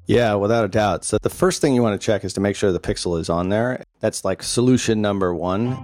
Yeah, 0.08 0.34
without 0.34 0.66
a 0.66 0.68
doubt. 0.68 1.06
So 1.06 1.20
the 1.22 1.30
first 1.30 1.62
thing 1.62 1.76
you 1.76 1.84
want 1.84 2.02
to 2.02 2.04
check 2.04 2.24
is 2.24 2.34
to 2.34 2.42
make 2.42 2.56
sure 2.56 2.72
the 2.72 2.80
pixel 2.80 3.20
is 3.20 3.30
on 3.30 3.50
there. 3.50 3.84
That's 4.00 4.26
like 4.26 4.42
solution 4.42 5.00
number 5.00 5.36
one. 5.36 5.78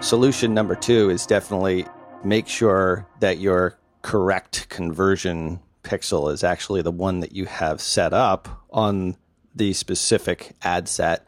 Solution 0.00 0.54
number 0.54 0.76
two 0.76 1.10
is 1.10 1.26
definitely 1.26 1.86
make 2.22 2.46
sure 2.46 3.06
that 3.20 3.38
your 3.38 3.78
correct 4.02 4.68
conversion 4.68 5.58
pixel 5.82 6.32
is 6.32 6.44
actually 6.44 6.82
the 6.82 6.92
one 6.92 7.20
that 7.20 7.32
you 7.32 7.44
have 7.46 7.80
set 7.80 8.12
up 8.12 8.48
on 8.70 9.16
the 9.54 9.72
specific 9.72 10.54
ad 10.62 10.88
set. 10.88 11.26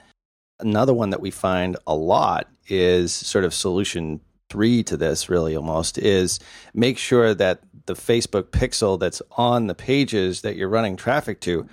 Another 0.60 0.94
one 0.94 1.10
that 1.10 1.20
we 1.20 1.30
find 1.30 1.76
a 1.86 1.94
lot 1.94 2.48
is 2.68 3.12
sort 3.12 3.44
of 3.44 3.52
solution 3.52 4.20
three 4.48 4.82
to 4.84 4.96
this, 4.96 5.28
really 5.28 5.56
almost, 5.56 5.98
is 5.98 6.38
make 6.72 6.98
sure 6.98 7.34
that 7.34 7.60
the 7.86 7.94
Facebook 7.94 8.44
pixel 8.44 8.98
that's 8.98 9.22
on 9.32 9.66
the 9.66 9.74
pages 9.74 10.42
that 10.42 10.56
you're 10.56 10.68
running 10.68 10.96
traffic 10.96 11.40
to 11.40 11.66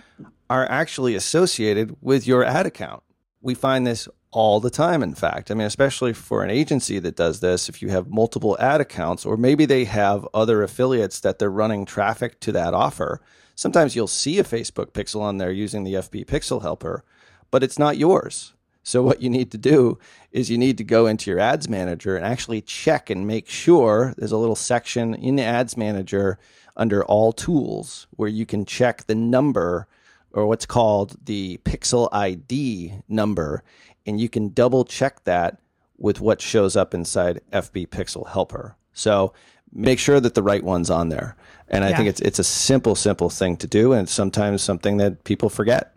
are 0.50 0.66
actually 0.70 1.14
associated 1.16 1.96
with 2.02 2.25
your 2.25 2.44
ad 2.44 2.66
account. 2.66 3.04
We 3.42 3.54
find 3.54 3.86
this 3.86 4.08
all 4.36 4.60
the 4.60 4.70
time, 4.70 5.01
in 5.01 5.15
fact. 5.15 5.50
I 5.50 5.54
mean, 5.54 5.65
especially 5.65 6.12
for 6.12 6.44
an 6.44 6.50
agency 6.50 7.00
that 7.00 7.15
does 7.15 7.39
this, 7.39 7.70
if 7.70 7.82
you 7.82 7.88
have 7.89 8.10
multiple 8.10 8.58
ad 8.60 8.82
accounts, 8.82 9.25
or 9.25 9.38
maybe 9.38 9.65
they 9.65 9.86
have 9.86 10.27
other 10.34 10.62
affiliates 10.62 11.22
that 11.22 11.39
they're 11.39 11.50
running 11.50 11.86
traffic 11.86 12.42
to 12.42 12.51
that 12.51 12.74
offer, 12.74 13.22
sometimes 13.56 13.96
you'll 13.96 14.08
see 14.08 14.38
a 14.38 14.44
Facebook 14.44 14.92
pixel 14.92 15.22
on 15.22 15.38
there 15.38 15.51
using 15.51 15.86
the 15.86 15.94
FB 15.94 16.25
Pixel 16.25 16.62
Helper, 16.62 17.06
but 17.50 17.63
it's 17.63 17.80
not 17.80 17.98
yours. 17.98 18.54
So, 18.84 19.01
what 19.01 19.22
you 19.22 19.30
need 19.30 19.51
to 19.51 19.58
do 19.58 19.98
is 20.32 20.51
you 20.51 20.58
need 20.58 20.77
to 20.80 20.84
go 20.84 21.08
into 21.08 21.32
your 21.32 21.39
ads 21.39 21.70
manager 21.70 22.18
and 22.18 22.25
actually 22.25 22.62
check 22.62 23.10
and 23.10 23.25
make 23.25 23.48
sure 23.48 24.13
there's 24.18 24.34
a 24.34 24.38
little 24.38 24.56
section 24.56 25.15
in 25.15 25.38
the 25.38 25.44
ads 25.44 25.77
manager 25.77 26.38
under 26.75 27.06
all 27.06 27.32
tools 27.32 28.06
where 28.12 28.30
you 28.30 28.46
can 28.46 28.65
check 28.65 29.08
the 29.08 29.15
number 29.15 29.88
or 30.34 30.46
what's 30.46 30.65
called 30.65 31.15
the 31.25 31.58
pixel 31.63 32.10
ID 32.12 32.96
number 33.08 33.63
and 34.05 34.19
you 34.19 34.29
can 34.29 34.50
double 34.50 34.85
check 34.85 35.24
that 35.24 35.59
with 35.97 36.19
what 36.19 36.41
shows 36.41 36.75
up 36.75 36.93
inside 36.93 37.41
FB 37.51 37.88
Pixel 37.88 38.29
Helper. 38.29 38.75
So 38.93 39.33
make 39.74 40.00
sure 40.00 40.19
that 40.19 40.33
the 40.33 40.43
right 40.43 40.63
one's 40.63 40.89
on 40.89 41.09
there. 41.09 41.35
And 41.67 41.83
I 41.83 41.89
yeah. 41.89 41.97
think 41.97 42.09
it's 42.09 42.21
it's 42.21 42.39
a 42.39 42.43
simple, 42.43 42.95
simple 42.95 43.29
thing 43.29 43.57
to 43.57 43.67
do, 43.67 43.93
and 43.93 44.07
sometimes 44.07 44.62
something 44.62 44.97
that 44.97 45.24
people 45.24 45.50
forget. 45.50 45.95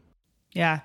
Yeah. 0.52 0.80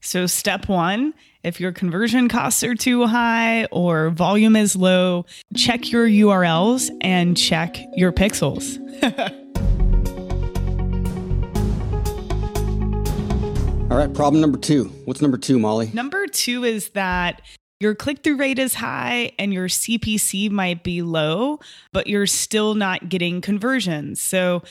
So, 0.00 0.26
step 0.26 0.68
one 0.68 1.14
if 1.42 1.60
your 1.60 1.70
conversion 1.70 2.28
costs 2.28 2.64
are 2.64 2.74
too 2.74 3.06
high 3.06 3.66
or 3.66 4.10
volume 4.10 4.56
is 4.56 4.74
low, 4.74 5.26
check 5.54 5.92
your 5.92 6.06
URLs 6.06 6.90
and 7.00 7.36
check 7.36 7.78
your 7.94 8.10
pixels. 8.12 8.82
All 13.88 13.96
right, 13.96 14.12
problem 14.12 14.40
number 14.40 14.58
two. 14.58 14.86
What's 15.04 15.22
number 15.22 15.38
two, 15.38 15.60
Molly? 15.60 15.90
Number 15.94 16.26
two 16.26 16.64
is 16.64 16.88
that 16.90 17.40
your 17.78 17.94
click 17.94 18.24
through 18.24 18.36
rate 18.36 18.58
is 18.58 18.74
high 18.74 19.30
and 19.38 19.54
your 19.54 19.68
CPC 19.68 20.50
might 20.50 20.82
be 20.82 21.02
low, 21.02 21.60
but 21.92 22.08
you're 22.08 22.26
still 22.26 22.74
not 22.74 23.08
getting 23.08 23.40
conversions. 23.40 24.20
So, 24.20 24.64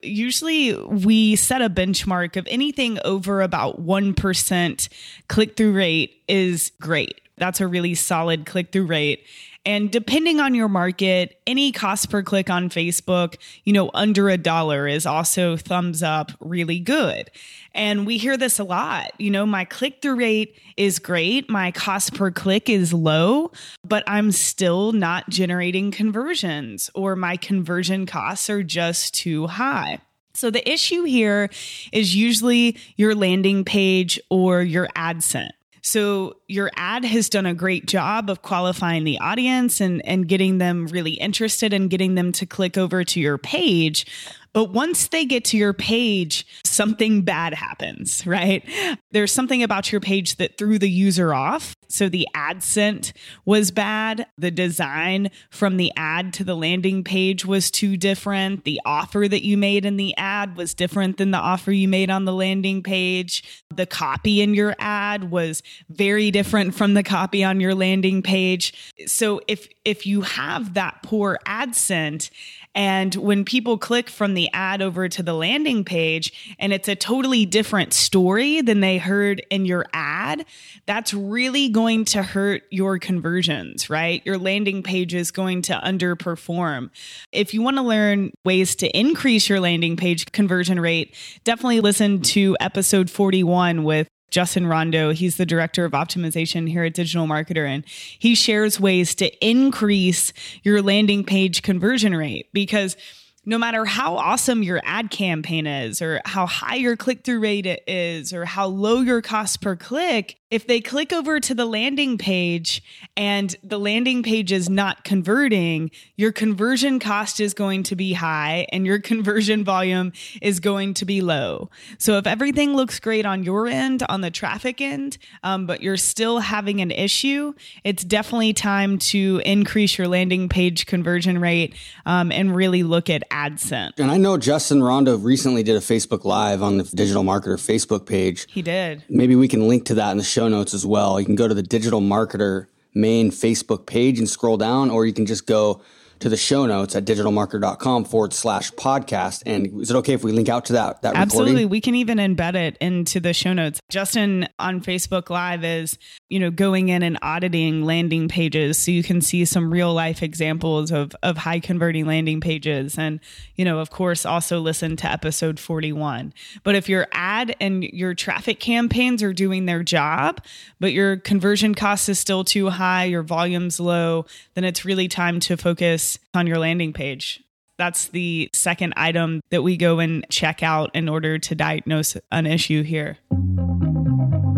usually 0.00 0.74
we 0.74 1.36
set 1.36 1.60
a 1.60 1.68
benchmark 1.68 2.36
of 2.36 2.46
anything 2.50 2.98
over 3.04 3.42
about 3.42 3.84
1% 3.84 4.88
click 5.28 5.56
through 5.56 5.72
rate 5.72 6.22
is 6.26 6.72
great. 6.80 7.20
That's 7.36 7.60
a 7.60 7.66
really 7.66 7.94
solid 7.94 8.46
click 8.46 8.72
through 8.72 8.86
rate. 8.86 9.26
And 9.64 9.92
depending 9.92 10.40
on 10.40 10.54
your 10.54 10.68
market, 10.68 11.40
any 11.46 11.70
cost 11.70 12.10
per 12.10 12.22
click 12.22 12.50
on 12.50 12.68
Facebook, 12.68 13.36
you 13.64 13.72
know, 13.72 13.90
under 13.94 14.28
a 14.28 14.36
dollar 14.36 14.88
is 14.88 15.06
also 15.06 15.56
thumbs 15.56 16.02
up 16.02 16.32
really 16.40 16.80
good. 16.80 17.30
And 17.72 18.04
we 18.04 18.18
hear 18.18 18.36
this 18.36 18.58
a 18.58 18.64
lot. 18.64 19.12
You 19.18 19.30
know, 19.30 19.46
my 19.46 19.64
click 19.64 20.02
through 20.02 20.16
rate 20.16 20.58
is 20.76 20.98
great, 20.98 21.48
my 21.48 21.70
cost 21.70 22.14
per 22.14 22.32
click 22.32 22.68
is 22.68 22.92
low, 22.92 23.52
but 23.84 24.02
I'm 24.08 24.32
still 24.32 24.92
not 24.92 25.28
generating 25.28 25.92
conversions 25.92 26.90
or 26.94 27.14
my 27.14 27.36
conversion 27.36 28.04
costs 28.04 28.50
are 28.50 28.64
just 28.64 29.14
too 29.14 29.46
high. 29.46 30.00
So 30.34 30.50
the 30.50 30.68
issue 30.68 31.04
here 31.04 31.50
is 31.92 32.16
usually 32.16 32.78
your 32.96 33.14
landing 33.14 33.64
page 33.64 34.18
or 34.28 34.62
your 34.62 34.88
ad 34.96 35.22
set. 35.22 35.52
So 35.82 36.36
your 36.46 36.70
ad 36.76 37.04
has 37.04 37.28
done 37.28 37.44
a 37.44 37.54
great 37.54 37.86
job 37.86 38.30
of 38.30 38.42
qualifying 38.42 39.02
the 39.02 39.18
audience 39.18 39.80
and, 39.80 40.00
and 40.06 40.28
getting 40.28 40.58
them 40.58 40.86
really 40.86 41.12
interested 41.12 41.72
and 41.72 41.90
getting 41.90 42.14
them 42.14 42.30
to 42.32 42.46
click 42.46 42.78
over 42.78 43.02
to 43.02 43.20
your 43.20 43.36
page. 43.36 44.06
But 44.52 44.70
once 44.70 45.08
they 45.08 45.24
get 45.24 45.44
to 45.46 45.56
your 45.56 45.72
page, 45.72 46.46
something 46.64 47.22
bad 47.22 47.54
happens, 47.54 48.26
right? 48.26 48.68
There's 49.10 49.32
something 49.32 49.62
about 49.62 49.90
your 49.90 50.00
page 50.00 50.36
that 50.36 50.58
threw 50.58 50.78
the 50.78 50.90
user 50.90 51.32
off. 51.32 51.74
So 51.88 52.08
the 52.08 52.26
ad 52.34 52.62
scent 52.62 53.12
was 53.44 53.70
bad. 53.70 54.26
The 54.38 54.50
design 54.50 55.30
from 55.50 55.76
the 55.76 55.92
ad 55.96 56.32
to 56.34 56.44
the 56.44 56.56
landing 56.56 57.04
page 57.04 57.44
was 57.44 57.70
too 57.70 57.96
different. 57.96 58.64
The 58.64 58.80
offer 58.84 59.26
that 59.28 59.44
you 59.44 59.58
made 59.58 59.84
in 59.84 59.96
the 59.96 60.16
ad 60.16 60.56
was 60.56 60.74
different 60.74 61.18
than 61.18 61.30
the 61.30 61.38
offer 61.38 61.70
you 61.70 61.88
made 61.88 62.10
on 62.10 62.24
the 62.24 62.32
landing 62.32 62.82
page. 62.82 63.64
The 63.74 63.86
copy 63.86 64.40
in 64.40 64.54
your 64.54 64.74
ad 64.78 65.30
was 65.30 65.62
very 65.90 66.30
different 66.30 66.74
from 66.74 66.94
the 66.94 67.02
copy 67.02 67.44
on 67.44 67.60
your 67.60 67.74
landing 67.74 68.22
page. 68.22 68.92
So 69.06 69.40
if 69.46 69.68
if 69.84 70.06
you 70.06 70.22
have 70.22 70.74
that 70.74 71.02
poor 71.02 71.38
ad 71.44 71.74
scent 71.74 72.30
and 72.74 73.14
when 73.14 73.44
people 73.44 73.76
click 73.76 74.08
from 74.08 74.34
the 74.34 74.48
ad 74.52 74.80
over 74.80 75.08
to 75.08 75.22
the 75.22 75.34
landing 75.34 75.84
page 75.84 76.56
and 76.58 76.72
it's 76.72 76.88
a 76.88 76.96
totally 76.96 77.44
different 77.44 77.92
story 77.92 78.62
than 78.62 78.80
they 78.80 78.98
heard 78.98 79.44
in 79.50 79.66
your 79.66 79.84
ad, 79.92 80.46
that's 80.86 81.12
really 81.12 81.68
going 81.68 82.04
to 82.06 82.22
hurt 82.22 82.62
your 82.70 82.98
conversions, 82.98 83.90
right? 83.90 84.22
Your 84.24 84.38
landing 84.38 84.82
page 84.82 85.14
is 85.14 85.30
going 85.30 85.62
to 85.62 85.74
underperform. 85.74 86.90
If 87.30 87.52
you 87.52 87.60
want 87.60 87.76
to 87.76 87.82
learn 87.82 88.30
ways 88.44 88.74
to 88.76 88.88
increase 88.98 89.48
your 89.48 89.60
landing 89.60 89.96
page 89.96 90.32
conversion 90.32 90.80
rate, 90.80 91.14
definitely 91.44 91.80
listen 91.80 92.22
to 92.22 92.56
episode 92.60 93.10
41 93.10 93.84
with 93.84 94.08
Justin 94.32 94.66
Rondeau. 94.66 95.14
He's 95.14 95.36
the 95.36 95.46
director 95.46 95.84
of 95.84 95.92
optimization 95.92 96.68
here 96.68 96.82
at 96.82 96.94
Digital 96.94 97.26
Marketer, 97.26 97.66
and 97.66 97.84
he 98.18 98.34
shares 98.34 98.80
ways 98.80 99.14
to 99.16 99.46
increase 99.46 100.32
your 100.64 100.82
landing 100.82 101.22
page 101.22 101.62
conversion 101.62 102.16
rate 102.16 102.48
because 102.52 102.96
no 103.44 103.58
matter 103.58 103.84
how 103.84 104.16
awesome 104.16 104.62
your 104.62 104.80
ad 104.84 105.10
campaign 105.10 105.66
is, 105.66 106.00
or 106.00 106.20
how 106.24 106.46
high 106.46 106.76
your 106.76 106.96
click 106.96 107.24
through 107.24 107.40
rate 107.40 107.66
is, 107.88 108.32
or 108.32 108.44
how 108.44 108.66
low 108.66 109.00
your 109.00 109.20
cost 109.20 109.60
per 109.60 109.74
click, 109.74 110.36
if 110.52 110.66
they 110.66 110.82
click 110.82 111.14
over 111.14 111.40
to 111.40 111.54
the 111.54 111.64
landing 111.64 112.18
page 112.18 112.82
and 113.16 113.56
the 113.64 113.78
landing 113.78 114.22
page 114.22 114.52
is 114.52 114.68
not 114.68 115.02
converting, 115.02 115.90
your 116.16 116.30
conversion 116.30 117.00
cost 117.00 117.40
is 117.40 117.54
going 117.54 117.82
to 117.82 117.96
be 117.96 118.12
high 118.12 118.66
and 118.70 118.84
your 118.84 118.98
conversion 119.12 119.64
volume 119.64 120.12
is 120.42 120.60
going 120.60 120.92
to 120.92 121.06
be 121.06 121.22
low. 121.22 121.70
So 121.96 122.18
if 122.18 122.26
everything 122.26 122.76
looks 122.76 123.00
great 123.00 123.24
on 123.24 123.44
your 123.44 123.66
end, 123.66 124.02
on 124.10 124.20
the 124.20 124.30
traffic 124.30 124.82
end, 124.82 125.16
um, 125.42 125.64
but 125.64 125.82
you're 125.82 125.96
still 125.96 126.40
having 126.40 126.82
an 126.82 126.90
issue, 126.90 127.54
it's 127.82 128.04
definitely 128.04 128.52
time 128.52 128.98
to 128.98 129.40
increase 129.46 129.96
your 129.96 130.06
landing 130.06 130.50
page 130.50 130.84
conversion 130.84 131.40
rate 131.40 131.74
um, 132.04 132.30
and 132.30 132.54
really 132.54 132.82
look 132.82 133.08
at 133.08 133.22
ad 133.30 133.58
scent. 133.58 133.94
And 133.98 134.10
I 134.10 134.18
know 134.18 134.36
Justin 134.36 134.82
Rondeau 134.82 135.16
recently 135.16 135.62
did 135.62 135.76
a 135.76 135.80
Facebook 135.80 136.26
Live 136.26 136.62
on 136.62 136.76
the 136.76 136.84
Digital 136.84 137.24
Marketer 137.24 137.56
Facebook 137.56 138.04
page. 138.04 138.46
He 138.50 138.60
did. 138.60 139.02
Maybe 139.08 139.34
we 139.34 139.48
can 139.48 139.66
link 139.66 139.86
to 139.86 139.94
that 139.94 140.10
in 140.10 140.18
the 140.18 140.22
show 140.22 140.41
show 140.42 140.48
notes 140.48 140.74
as 140.74 140.84
well. 140.84 141.20
You 141.20 141.26
can 141.26 141.36
go 141.36 141.46
to 141.46 141.54
the 141.54 141.62
Digital 141.62 142.00
Marketer 142.00 142.66
main 142.94 143.30
Facebook 143.30 143.86
page 143.86 144.18
and 144.18 144.28
scroll 144.28 144.56
down, 144.56 144.90
or 144.90 145.06
you 145.06 145.12
can 145.12 145.24
just 145.24 145.46
go 145.46 145.80
to 146.22 146.28
the 146.28 146.36
show 146.36 146.66
notes 146.66 146.94
at 146.94 147.04
digitalmarketer.com 147.04 148.04
forward 148.04 148.32
slash 148.32 148.70
podcast. 148.72 149.42
And 149.44 149.82
is 149.82 149.90
it 149.90 149.96
okay 149.96 150.12
if 150.12 150.22
we 150.22 150.30
link 150.30 150.48
out 150.48 150.66
to 150.66 150.74
that? 150.74 151.02
that 151.02 151.16
Absolutely. 151.16 151.52
Recording? 151.52 151.68
We 151.68 151.80
can 151.80 151.94
even 151.96 152.18
embed 152.18 152.54
it 152.54 152.78
into 152.80 153.18
the 153.18 153.34
show 153.34 153.52
notes. 153.52 153.80
Justin 153.90 154.48
on 154.60 154.80
Facebook 154.80 155.30
Live 155.30 155.64
is, 155.64 155.98
you 156.28 156.38
know, 156.38 156.52
going 156.52 156.90
in 156.90 157.02
and 157.02 157.18
auditing 157.22 157.84
landing 157.84 158.28
pages 158.28 158.78
so 158.78 158.92
you 158.92 159.02
can 159.02 159.20
see 159.20 159.44
some 159.44 159.72
real 159.72 159.92
life 159.92 160.22
examples 160.22 160.92
of, 160.92 161.12
of 161.24 161.38
high 161.38 161.58
converting 161.58 162.06
landing 162.06 162.40
pages. 162.40 162.96
And, 162.96 163.18
you 163.56 163.64
know, 163.64 163.80
of 163.80 163.90
course, 163.90 164.24
also 164.24 164.60
listen 164.60 164.94
to 164.98 165.10
episode 165.10 165.58
41. 165.58 166.32
But 166.62 166.76
if 166.76 166.88
your 166.88 167.08
ad 167.10 167.56
and 167.60 167.82
your 167.82 168.14
traffic 168.14 168.60
campaigns 168.60 169.24
are 169.24 169.32
doing 169.32 169.66
their 169.66 169.82
job, 169.82 170.40
but 170.78 170.92
your 170.92 171.16
conversion 171.16 171.74
cost 171.74 172.08
is 172.08 172.20
still 172.20 172.44
too 172.44 172.70
high, 172.70 173.04
your 173.06 173.24
volume's 173.24 173.80
low, 173.80 174.24
then 174.54 174.62
it's 174.62 174.84
really 174.84 175.08
time 175.08 175.40
to 175.40 175.56
focus 175.56 176.11
on 176.34 176.46
your 176.46 176.58
landing 176.58 176.92
page. 176.92 177.42
That's 177.78 178.08
the 178.08 178.48
second 178.52 178.94
item 178.96 179.40
that 179.50 179.62
we 179.62 179.76
go 179.76 179.98
and 179.98 180.24
check 180.30 180.62
out 180.62 180.90
in 180.94 181.08
order 181.08 181.38
to 181.38 181.54
diagnose 181.54 182.16
an 182.30 182.46
issue 182.46 182.82
here. 182.82 183.18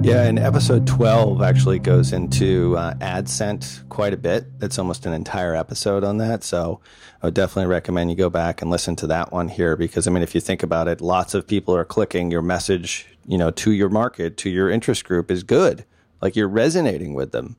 Yeah, 0.05 0.25
and 0.25 0.39
episode 0.39 0.87
12 0.87 1.41
actually 1.41 1.79
goes 1.79 2.13
into 2.13 2.77
uh, 2.77 2.93
ad 3.01 3.27
scent 3.27 3.85
quite 3.89 4.13
a 4.13 4.19
bit. 4.19 4.61
That's 4.61 4.79
almost 4.79 5.07
an 5.07 5.15
entire 5.15 5.55
episode 5.55 6.05
on 6.05 6.19
that. 6.19 6.45
So 6.45 6.83
I 7.23 7.29
would 7.29 7.35
definitely 7.35 7.71
recommend 7.71 8.11
you 8.11 8.17
go 8.17 8.29
back 8.29 8.61
and 8.61 8.71
listen 8.71 8.97
to 8.97 9.07
that 9.07 9.33
one 9.33 9.49
here 9.49 9.77
because, 9.77 10.07
I 10.07 10.11
mean, 10.11 10.23
if 10.23 10.35
you 10.35 10.43
think 10.43 10.63
about 10.63 10.89
it, 10.89 11.01
lots 11.01 11.33
of 11.33 11.47
people 11.47 11.75
are 11.75 11.87
clicking 11.87 12.31
your 12.31 12.43
message, 12.43 13.17
you 13.27 13.39
know, 13.39 13.51
to 13.53 13.73
your 13.73 13.89
market, 13.89 14.37
to 14.39 14.51
your 14.51 14.69
interest 14.69 15.05
group 15.05 15.31
is 15.31 15.43
good. 15.43 15.87
Like 16.21 16.37
you're 16.37 16.49
resonating 16.49 17.15
with 17.15 17.33
them. 17.33 17.57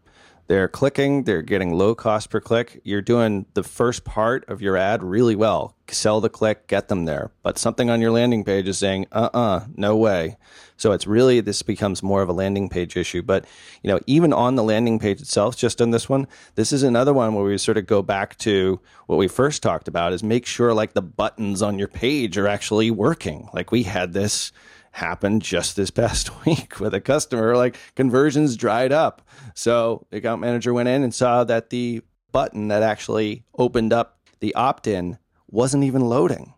They're 0.47 0.67
clicking, 0.67 1.23
they're 1.23 1.41
getting 1.41 1.73
low 1.73 1.95
cost 1.95 2.29
per 2.29 2.39
click. 2.39 2.79
You're 2.83 3.01
doing 3.01 3.47
the 3.55 3.63
first 3.63 4.03
part 4.03 4.47
of 4.47 4.61
your 4.61 4.77
ad 4.77 5.03
really 5.03 5.35
well. 5.35 5.75
Sell 5.89 6.21
the 6.21 6.29
click, 6.29 6.67
get 6.67 6.87
them 6.87 7.05
there. 7.05 7.31
But 7.41 7.57
something 7.57 7.89
on 7.89 7.99
your 7.99 8.11
landing 8.11 8.43
page 8.43 8.67
is 8.67 8.77
saying, 8.77 9.07
uh 9.11 9.29
uh-uh, 9.33 9.39
uh, 9.39 9.65
no 9.75 9.95
way. 9.95 10.37
So 10.77 10.91
it's 10.91 11.07
really, 11.07 11.39
this 11.41 11.61
becomes 11.61 12.03
more 12.03 12.21
of 12.21 12.29
a 12.29 12.33
landing 12.33 12.69
page 12.69 12.95
issue. 12.95 13.23
But, 13.23 13.45
you 13.81 13.89
know, 13.89 13.99
even 14.05 14.33
on 14.33 14.55
the 14.55 14.63
landing 14.63 14.99
page 14.99 15.21
itself, 15.21 15.57
just 15.57 15.81
on 15.81 15.91
this 15.91 16.07
one, 16.07 16.27
this 16.55 16.71
is 16.71 16.83
another 16.83 17.13
one 17.13 17.33
where 17.33 17.45
we 17.45 17.57
sort 17.57 17.77
of 17.77 17.87
go 17.87 18.01
back 18.01 18.37
to 18.39 18.79
what 19.07 19.17
we 19.17 19.27
first 19.27 19.63
talked 19.63 19.87
about 19.87 20.13
is 20.13 20.23
make 20.23 20.45
sure 20.45 20.73
like 20.73 20.93
the 20.93 21.01
buttons 21.01 21.61
on 21.61 21.79
your 21.79 21.87
page 21.87 22.37
are 22.37 22.47
actually 22.47 22.91
working. 22.91 23.49
Like 23.53 23.71
we 23.71 23.83
had 23.83 24.13
this 24.13 24.51
happened 24.95 25.41
just 25.41 25.75
this 25.75 25.91
past 25.91 26.29
week 26.45 26.79
with 26.79 26.93
a 26.93 27.01
customer. 27.01 27.55
Like 27.55 27.77
conversions 27.95 28.55
dried 28.55 28.91
up. 28.91 29.21
So 29.53 30.05
the 30.09 30.17
account 30.17 30.41
manager 30.41 30.73
went 30.73 30.89
in 30.89 31.03
and 31.03 31.13
saw 31.13 31.43
that 31.43 31.69
the 31.69 32.01
button 32.31 32.69
that 32.69 32.81
actually 32.81 33.43
opened 33.57 33.93
up 33.93 34.19
the 34.39 34.55
opt 34.55 34.87
in 34.87 35.17
wasn't 35.49 35.83
even 35.83 36.01
loading. 36.01 36.53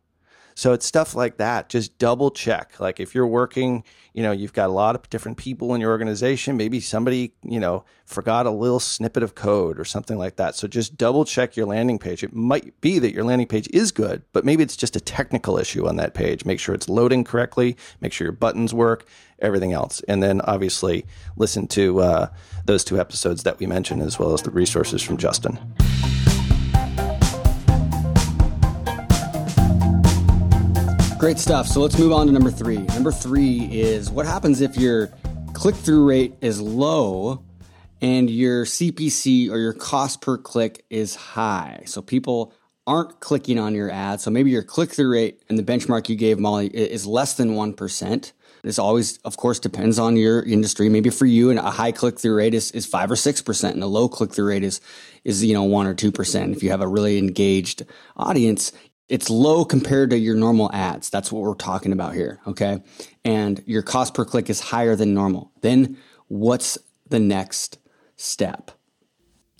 So 0.58 0.74
it's 0.74 0.88
stuff 0.88 1.14
like 1.14 1.38
that. 1.38 1.70
Just 1.70 2.00
double 2.00 2.32
check. 2.32 2.80
Like 2.80 3.00
if 3.00 3.14
you're 3.14 3.28
working, 3.28 3.84
you 4.16 4.24
know, 4.24 4.32
you've 4.32 4.54
got 4.54 4.70
a 4.70 4.74
lot 4.74 4.96
of 4.96 5.08
different 5.12 5.38
people 5.38 5.76
in 5.76 5.82
your 5.82 5.92
organization. 5.92 6.58
Maybe 6.58 6.80
somebody, 6.80 7.34
you 7.44 7.60
know, 7.60 7.86
forgot 8.06 8.48
a 8.48 8.50
little 8.50 8.80
snippet 8.80 9.22
of 9.22 9.36
code 9.36 9.80
or 9.80 9.86
something 9.86 10.18
like 10.18 10.38
that. 10.38 10.56
So 10.56 10.68
just 10.68 10.98
double 10.98 11.26
check 11.26 11.56
your 11.56 11.68
landing 11.68 12.00
page. 12.00 12.24
It 12.24 12.34
might 12.34 12.82
be 12.82 12.98
that 12.98 13.14
your 13.14 13.24
landing 13.24 13.46
page 13.46 13.70
is 13.72 13.92
good, 13.92 14.24
but 14.34 14.46
maybe 14.46 14.64
it's 14.64 14.76
just 14.76 14.96
a 14.96 15.00
technical 15.00 15.60
issue 15.60 15.88
on 15.88 15.98
that 15.98 16.16
page. 16.16 16.44
Make 16.44 16.60
sure 16.60 16.74
it's 16.74 16.90
loading 16.90 17.24
correctly. 17.24 17.78
Make 18.02 18.12
sure 18.12 18.26
your 18.26 18.32
buttons 18.32 18.74
work. 18.74 19.06
Everything 19.40 19.72
else, 19.72 20.02
and 20.08 20.24
then 20.24 20.42
obviously 20.42 21.06
listen 21.36 21.68
to 21.68 22.00
uh, 22.00 22.30
those 22.66 22.84
two 22.84 23.00
episodes 23.00 23.44
that 23.44 23.60
we 23.60 23.68
mentioned, 23.68 24.02
as 24.02 24.18
well 24.18 24.34
as 24.34 24.42
the 24.42 24.50
resources 24.50 25.04
from 25.04 25.18
Justin. 25.18 25.60
Great 31.20 31.40
stuff. 31.40 31.68
So 31.68 31.82
let's 31.82 31.98
move 31.98 32.12
on 32.12 32.28
to 32.28 32.32
number 32.32 32.52
three. 32.52 32.78
Number 32.78 33.12
three 33.12 33.68
is 33.72 34.12
what 34.12 34.28
happens 34.28 34.62
if 34.62 34.78
your 34.78 35.08
click 35.54 35.74
through 35.74 36.08
rate 36.08 36.36
is 36.42 36.62
low 36.62 37.44
and 38.00 38.30
your 38.30 38.66
CPC 38.66 39.50
or 39.50 39.58
your 39.58 39.74
cost 39.74 40.22
per 40.22 40.38
click 40.38 40.86
is 40.92 41.16
high. 41.16 41.82
So 41.88 42.04
people 42.04 42.54
aren't 42.86 43.20
clicking 43.20 43.58
on 43.58 43.74
your 43.74 43.90
ad. 43.90 44.22
So 44.22 44.30
maybe 44.30 44.52
your 44.52 44.62
click 44.62 44.92
through 44.92 45.12
rate 45.12 45.42
and 45.50 45.58
the 45.58 45.64
benchmark 45.64 46.08
you 46.08 46.16
gave 46.16 46.38
Molly 46.38 46.68
is 46.68 47.08
less 47.08 47.34
than 47.34 47.56
1%. 47.56 48.32
This 48.64 48.80
always, 48.80 49.18
of 49.20 49.38
course, 49.38 49.60
depends 49.60 49.98
on 49.98 50.18
your 50.18 50.42
industry. 50.42 50.90
Maybe 50.90 51.10
for 51.10 51.26
you, 51.26 51.50
and 51.50 51.60
a 51.60 51.72
high 51.72 51.92
click 51.92 52.20
through 52.20 52.36
rate 52.36 52.54
is, 52.54 52.72
is 52.72 52.86
five 52.86 53.10
or 53.10 53.16
six 53.16 53.42
percent, 53.42 53.76
and 53.76 53.84
a 53.84 53.88
low 53.88 54.10
click 54.10 54.34
through 54.34 54.48
rate 54.48 54.64
is 54.64 54.82
is 55.24 55.44
you 55.44 55.54
know 55.54 55.64
one 55.64 55.88
or 55.88 55.94
two 55.94 56.12
percent. 56.12 56.56
If 56.56 56.64
you 56.64 56.72
have 56.72 56.82
a 56.82 56.88
really 56.88 57.18
engaged 57.18 57.86
audience, 58.18 58.74
it's 59.10 59.30
low 59.30 59.64
compared 59.64 60.10
to 60.10 60.18
your 60.18 60.36
normal 60.36 60.72
ads. 60.74 61.10
That's 61.10 61.32
what 61.32 61.42
we're 61.44 61.56
talking 61.56 61.92
about 61.92 62.14
here. 62.14 62.40
Okay. 62.46 62.82
And 63.24 63.64
your 63.66 63.82
cost 63.82 64.14
per 64.14 64.26
click 64.26 64.50
is 64.50 64.60
higher 64.60 64.96
than 64.96 65.14
normal. 65.14 65.52
Then 65.62 65.98
what's 66.28 66.78
the 67.08 67.20
next 67.20 67.78
step? 68.18 68.72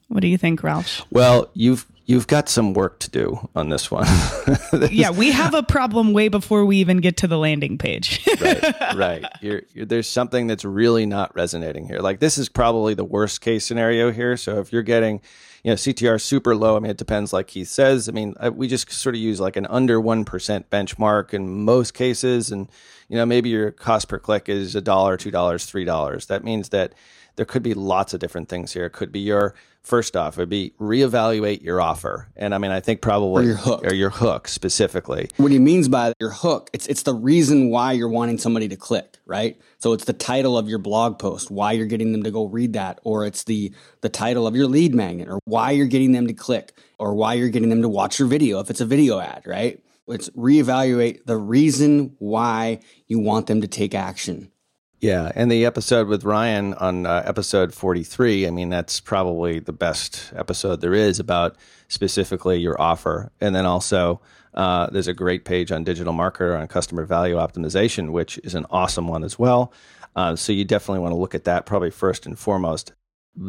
What 0.10 0.22
do 0.22 0.28
you 0.28 0.38
think, 0.38 0.64
Ralph? 0.64 1.06
Well, 1.12 1.50
you've 1.54 1.86
you've 2.08 2.26
got 2.26 2.48
some 2.48 2.74
work 2.74 3.00
to 3.00 3.12
do 3.12 3.48
on 3.54 3.70
this 3.70 3.92
one. 3.92 4.08
yeah, 4.90 5.12
we 5.12 5.30
have 5.30 5.54
a 5.54 5.62
problem 5.62 6.14
way 6.14 6.30
before 6.30 6.66
we 6.66 6.78
even 6.78 6.98
get 6.98 7.18
to 7.18 7.28
the 7.28 7.38
landing 7.38 7.78
page. 7.78 8.26
right, 8.42 8.96
right. 8.96 9.26
You're, 9.42 9.62
you're, 9.74 9.86
there's 9.86 10.08
something 10.08 10.48
that's 10.48 10.66
really 10.66 11.06
not 11.06 11.36
resonating 11.36 11.86
here. 11.86 12.00
Like 12.00 12.20
this 12.20 12.38
is 12.38 12.50
probably 12.50 12.94
the 12.94 13.04
worst 13.04 13.42
case 13.42 13.66
scenario 13.66 14.12
here. 14.12 14.38
So 14.38 14.60
if 14.60 14.72
you're 14.72 14.84
getting, 14.84 15.22
you 15.64 15.72
know, 15.72 15.76
CTR 15.76 16.20
super 16.20 16.56
low, 16.56 16.78
I 16.78 16.80
mean, 16.80 16.92
it 16.92 16.98
depends. 16.98 17.34
Like 17.34 17.48
Keith 17.48 17.68
says, 17.68 18.08
I 18.08 18.14
mean, 18.14 18.36
we 18.54 18.70
just 18.70 18.90
sort 18.90 19.14
of 19.14 19.22
use 19.22 19.42
like 19.42 19.58
an 19.58 19.68
under 19.68 20.00
one 20.00 20.24
percent 20.24 20.70
benchmark 20.70 21.34
in 21.34 21.66
most 21.66 21.94
cases, 21.94 22.52
and 22.52 22.70
you 23.10 23.18
know, 23.18 23.26
maybe 23.26 23.50
your 23.50 23.72
cost 23.72 24.08
per 24.08 24.18
click 24.18 24.48
is 24.48 24.76
a 24.76 24.82
dollar, 24.82 25.18
two 25.18 25.32
dollars, 25.32 25.66
three 25.66 25.84
dollars. 25.84 26.28
That 26.28 26.46
means 26.46 26.70
that 26.70 26.94
there 27.38 27.46
could 27.46 27.64
be 27.64 27.74
lots 27.74 28.14
of 28.14 28.20
different 28.20 28.50
things 28.50 28.74
here. 28.74 28.86
It 28.86 28.92
could 28.92 29.12
be 29.12 29.20
your 29.20 29.54
first 29.84 30.18
off, 30.18 30.38
it'd 30.38 30.50
be 30.50 30.74
reevaluate 30.82 31.62
your 31.64 31.80
offer. 31.80 32.28
And 32.36 32.54
I 32.54 32.58
mean, 32.58 32.72
I 32.72 32.82
think 32.82 33.02
probably 33.02 33.46
or 33.46 33.48
your 33.48 33.56
hook, 33.56 33.84
or 33.86 33.94
your 33.94 34.10
hook 34.10 34.50
specifically. 34.50 35.30
What 35.38 35.52
he 35.52 35.60
means 35.60 35.88
by 35.88 36.14
your 36.20 36.32
hook, 36.32 36.70
it's 36.74 36.88
it's 36.88 37.04
the 37.04 37.14
reason 37.14 37.70
why 37.70 37.94
you're 37.94 38.10
wanting 38.10 38.38
somebody 38.38 38.68
to 38.68 38.76
click, 38.76 39.18
right? 39.26 39.58
So 39.78 39.94
it's 39.94 40.04
the 40.04 40.14
title 40.14 40.58
of 40.58 40.68
your 40.68 40.80
blog 40.80 41.20
post, 41.20 41.50
why 41.50 41.72
you're 41.72 41.86
getting 41.86 42.12
them 42.12 42.24
to 42.24 42.32
go 42.32 42.46
read 42.46 42.74
that, 42.74 43.00
or 43.04 43.26
it's 43.26 43.46
the 43.46 43.72
the 44.02 44.10
title 44.10 44.46
of 44.46 44.56
your 44.56 44.68
lead 44.68 44.94
magnet, 44.94 45.30
or 45.30 45.40
why 45.46 45.72
you're 45.72 45.88
getting 45.88 46.12
them 46.12 46.28
to 46.28 46.34
click, 46.34 46.74
or 47.00 47.14
why 47.14 47.36
you're 47.36 47.50
getting 47.50 47.70
them 47.70 47.82
to 47.82 47.90
watch 47.90 48.20
your 48.20 48.28
video 48.28 48.60
if 48.60 48.70
it's 48.70 48.82
a 48.82 48.86
video 48.86 49.20
ad, 49.20 49.44
right? 49.46 49.82
It's 50.10 50.30
reevaluate 50.32 51.26
the 51.26 51.38
reason 51.38 52.16
why 52.20 52.80
you 53.08 53.20
want 53.20 53.48
them 53.48 53.62
to 53.62 53.68
take 53.68 53.94
action. 53.94 54.52
Yeah, 55.00 55.32
and 55.36 55.52
the 55.52 55.64
episode 55.66 56.08
with 56.08 56.24
Ryan 56.24 56.74
on 56.74 57.06
uh, 57.06 57.22
episode 57.24 57.72
43, 57.72 58.48
I 58.48 58.50
mean, 58.50 58.70
that's 58.70 59.00
probably 59.00 59.60
the 59.60 59.74
best 59.74 60.34
episode 60.36 60.82
there 60.82 60.96
is 60.96 61.20
about 61.20 61.56
specifically 61.88 62.58
your 62.58 62.82
offer. 62.82 63.32
And 63.40 63.56
then 63.56 63.68
also, 63.68 64.22
uh, 64.56 64.88
there's 64.90 65.08
a 65.08 65.14
great 65.14 65.46
page 65.46 65.72
on 65.72 65.84
Digital 65.84 66.14
Marketer 66.14 66.60
on 66.60 66.68
customer 66.68 67.06
value 67.06 67.36
optimization, 67.36 68.12
which 68.12 68.40
is 68.40 68.56
an 68.56 68.66
awesome 68.72 69.08
one 69.08 69.24
as 69.24 69.38
well. 69.38 69.72
Uh, 70.16 70.36
so 70.36 70.52
you 70.52 70.66
definitely 70.66 71.02
want 71.02 71.12
to 71.12 71.18
look 71.18 71.36
at 71.36 71.44
that 71.44 71.68
probably 71.68 71.92
first 71.92 72.26
and 72.26 72.40
foremost. 72.40 72.94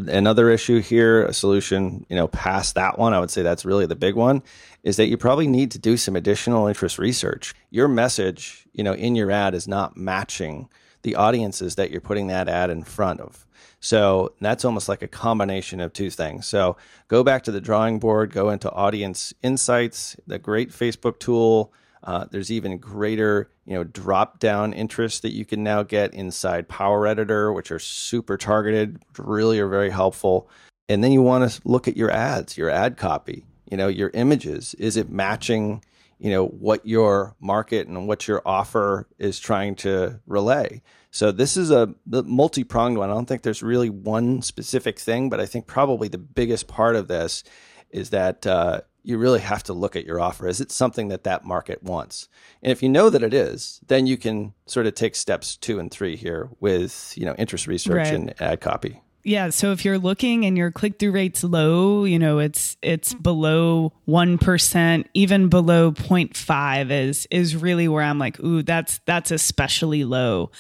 Another 0.06 0.50
issue 0.50 0.82
here, 0.82 1.24
a 1.24 1.32
solution, 1.32 2.04
you 2.10 2.16
know, 2.16 2.28
past 2.28 2.74
that 2.74 2.98
one, 2.98 3.14
I 3.14 3.20
would 3.20 3.30
say 3.30 3.40
that's 3.40 3.64
really 3.64 3.86
the 3.86 3.96
big 3.96 4.16
one, 4.16 4.42
is 4.82 4.98
that 4.98 5.06
you 5.06 5.16
probably 5.16 5.46
need 5.46 5.70
to 5.70 5.78
do 5.78 5.96
some 5.96 6.14
additional 6.14 6.66
interest 6.66 6.98
research. 6.98 7.54
Your 7.70 7.88
message, 7.88 8.66
you 8.74 8.84
know, 8.84 8.92
in 8.92 9.16
your 9.16 9.30
ad 9.30 9.54
is 9.54 9.66
not 9.66 9.96
matching 9.96 10.68
the 11.02 11.14
audiences 11.14 11.76
that 11.76 11.90
you're 11.90 12.00
putting 12.00 12.26
that 12.28 12.48
ad 12.48 12.70
in 12.70 12.82
front 12.82 13.20
of. 13.20 13.46
So 13.80 14.34
that's 14.40 14.64
almost 14.64 14.88
like 14.88 15.02
a 15.02 15.08
combination 15.08 15.80
of 15.80 15.92
two 15.92 16.10
things. 16.10 16.46
So 16.46 16.76
go 17.06 17.22
back 17.22 17.44
to 17.44 17.52
the 17.52 17.60
drawing 17.60 17.98
board, 17.98 18.32
go 18.32 18.50
into 18.50 18.70
audience 18.72 19.32
insights, 19.42 20.16
the 20.26 20.38
great 20.38 20.70
Facebook 20.70 21.18
tool. 21.20 21.72
Uh, 22.02 22.26
there's 22.30 22.50
even 22.50 22.78
greater, 22.78 23.50
you 23.66 23.74
know, 23.74 23.84
drop 23.84 24.38
down 24.38 24.72
interest 24.72 25.22
that 25.22 25.32
you 25.32 25.44
can 25.44 25.62
now 25.62 25.82
get 25.82 26.14
inside 26.14 26.68
Power 26.68 27.06
Editor, 27.06 27.52
which 27.52 27.70
are 27.70 27.78
super 27.78 28.36
targeted, 28.36 29.00
really 29.18 29.58
are 29.60 29.68
very 29.68 29.90
helpful. 29.90 30.48
And 30.88 31.04
then 31.04 31.12
you 31.12 31.22
want 31.22 31.50
to 31.50 31.60
look 31.64 31.86
at 31.86 31.96
your 31.96 32.10
ads, 32.10 32.56
your 32.56 32.70
ad 32.70 32.96
copy, 32.96 33.44
you 33.70 33.76
know, 33.76 33.88
your 33.88 34.10
images. 34.14 34.74
Is 34.74 34.96
it 34.96 35.10
matching 35.10 35.82
you 36.18 36.30
know 36.30 36.46
what 36.46 36.84
your 36.86 37.34
market 37.40 37.86
and 37.86 38.08
what 38.08 38.26
your 38.28 38.42
offer 38.44 39.08
is 39.18 39.38
trying 39.38 39.74
to 39.76 40.20
relay. 40.26 40.82
So 41.10 41.32
this 41.32 41.56
is 41.56 41.70
a 41.70 41.94
multi-pronged 42.06 42.98
one. 42.98 43.10
I 43.10 43.14
don't 43.14 43.26
think 43.26 43.42
there's 43.42 43.62
really 43.62 43.88
one 43.88 44.42
specific 44.42 44.98
thing 44.98 45.30
but 45.30 45.40
i 45.40 45.46
think 45.46 45.66
probably 45.66 46.08
the 46.08 46.18
biggest 46.18 46.68
part 46.68 46.96
of 46.96 47.08
this 47.08 47.44
is 47.90 48.10
that 48.10 48.46
uh, 48.46 48.80
you 49.02 49.16
really 49.16 49.40
have 49.40 49.62
to 49.62 49.72
look 49.72 49.96
at 49.96 50.04
your 50.04 50.20
offer. 50.20 50.46
Is 50.46 50.60
it 50.60 50.70
something 50.70 51.08
that 51.08 51.24
that 51.24 51.42
market 51.42 51.82
wants? 51.82 52.28
And 52.62 52.70
if 52.70 52.82
you 52.82 52.90
know 52.90 53.08
that 53.10 53.22
it 53.22 53.32
is 53.32 53.80
then 53.86 54.06
you 54.06 54.16
can 54.16 54.54
sort 54.66 54.86
of 54.86 54.94
take 54.94 55.14
steps 55.14 55.56
two 55.56 55.78
and 55.78 55.90
three 55.90 56.16
here 56.16 56.50
with 56.60 57.14
you 57.16 57.24
know 57.24 57.34
interest 57.38 57.66
research 57.66 58.08
right. 58.08 58.14
and 58.14 58.40
ad 58.40 58.60
copy 58.60 59.00
yeah, 59.28 59.50
so 59.50 59.72
if 59.72 59.84
you're 59.84 59.98
looking 59.98 60.46
and 60.46 60.56
your 60.56 60.70
click 60.70 60.98
through 60.98 61.12
rate's 61.12 61.44
low, 61.44 62.04
you 62.04 62.18
know, 62.18 62.38
it's 62.38 62.78
it's 62.80 63.12
below 63.12 63.92
1%, 64.08 65.04
even 65.12 65.48
below 65.48 65.92
0.5 65.92 66.90
is 66.90 67.28
is 67.30 67.54
really 67.54 67.88
where 67.88 68.02
I'm 68.02 68.18
like, 68.18 68.40
"Ooh, 68.40 68.62
that's 68.62 69.00
that's 69.06 69.30
especially 69.30 70.04
low." 70.04 70.50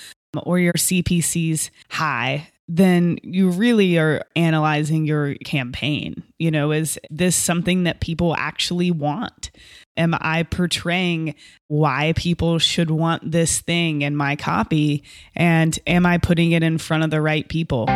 Or 0.42 0.58
your 0.58 0.74
CPC's 0.74 1.70
high, 1.88 2.48
then 2.68 3.18
you 3.22 3.48
really 3.48 3.98
are 3.98 4.22
analyzing 4.36 5.06
your 5.06 5.34
campaign. 5.36 6.22
You 6.38 6.50
know, 6.50 6.70
is 6.70 6.98
this 7.08 7.34
something 7.34 7.84
that 7.84 8.00
people 8.00 8.36
actually 8.36 8.90
want? 8.90 9.50
Am 9.96 10.14
I 10.20 10.42
portraying 10.42 11.34
why 11.68 12.12
people 12.14 12.58
should 12.58 12.90
want 12.90 13.32
this 13.32 13.60
thing 13.60 14.02
in 14.02 14.14
my 14.14 14.36
copy? 14.36 15.02
And 15.34 15.76
am 15.86 16.04
I 16.04 16.18
putting 16.18 16.52
it 16.52 16.62
in 16.62 16.76
front 16.76 17.04
of 17.04 17.10
the 17.10 17.22
right 17.22 17.48
people? 17.48 17.86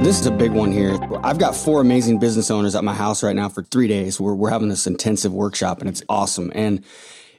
This 0.00 0.18
is 0.18 0.24
a 0.24 0.30
big 0.30 0.52
one 0.52 0.72
here. 0.72 0.98
I've 1.22 1.38
got 1.38 1.54
four 1.54 1.82
amazing 1.82 2.20
business 2.20 2.50
owners 2.50 2.74
at 2.74 2.82
my 2.82 2.94
house 2.94 3.22
right 3.22 3.36
now 3.36 3.50
for 3.50 3.62
three 3.62 3.86
days. 3.86 4.18
We're, 4.18 4.34
we're 4.34 4.48
having 4.48 4.70
this 4.70 4.86
intensive 4.86 5.30
workshop 5.30 5.80
and 5.80 5.90
it's 5.90 6.02
awesome. 6.08 6.50
And 6.54 6.82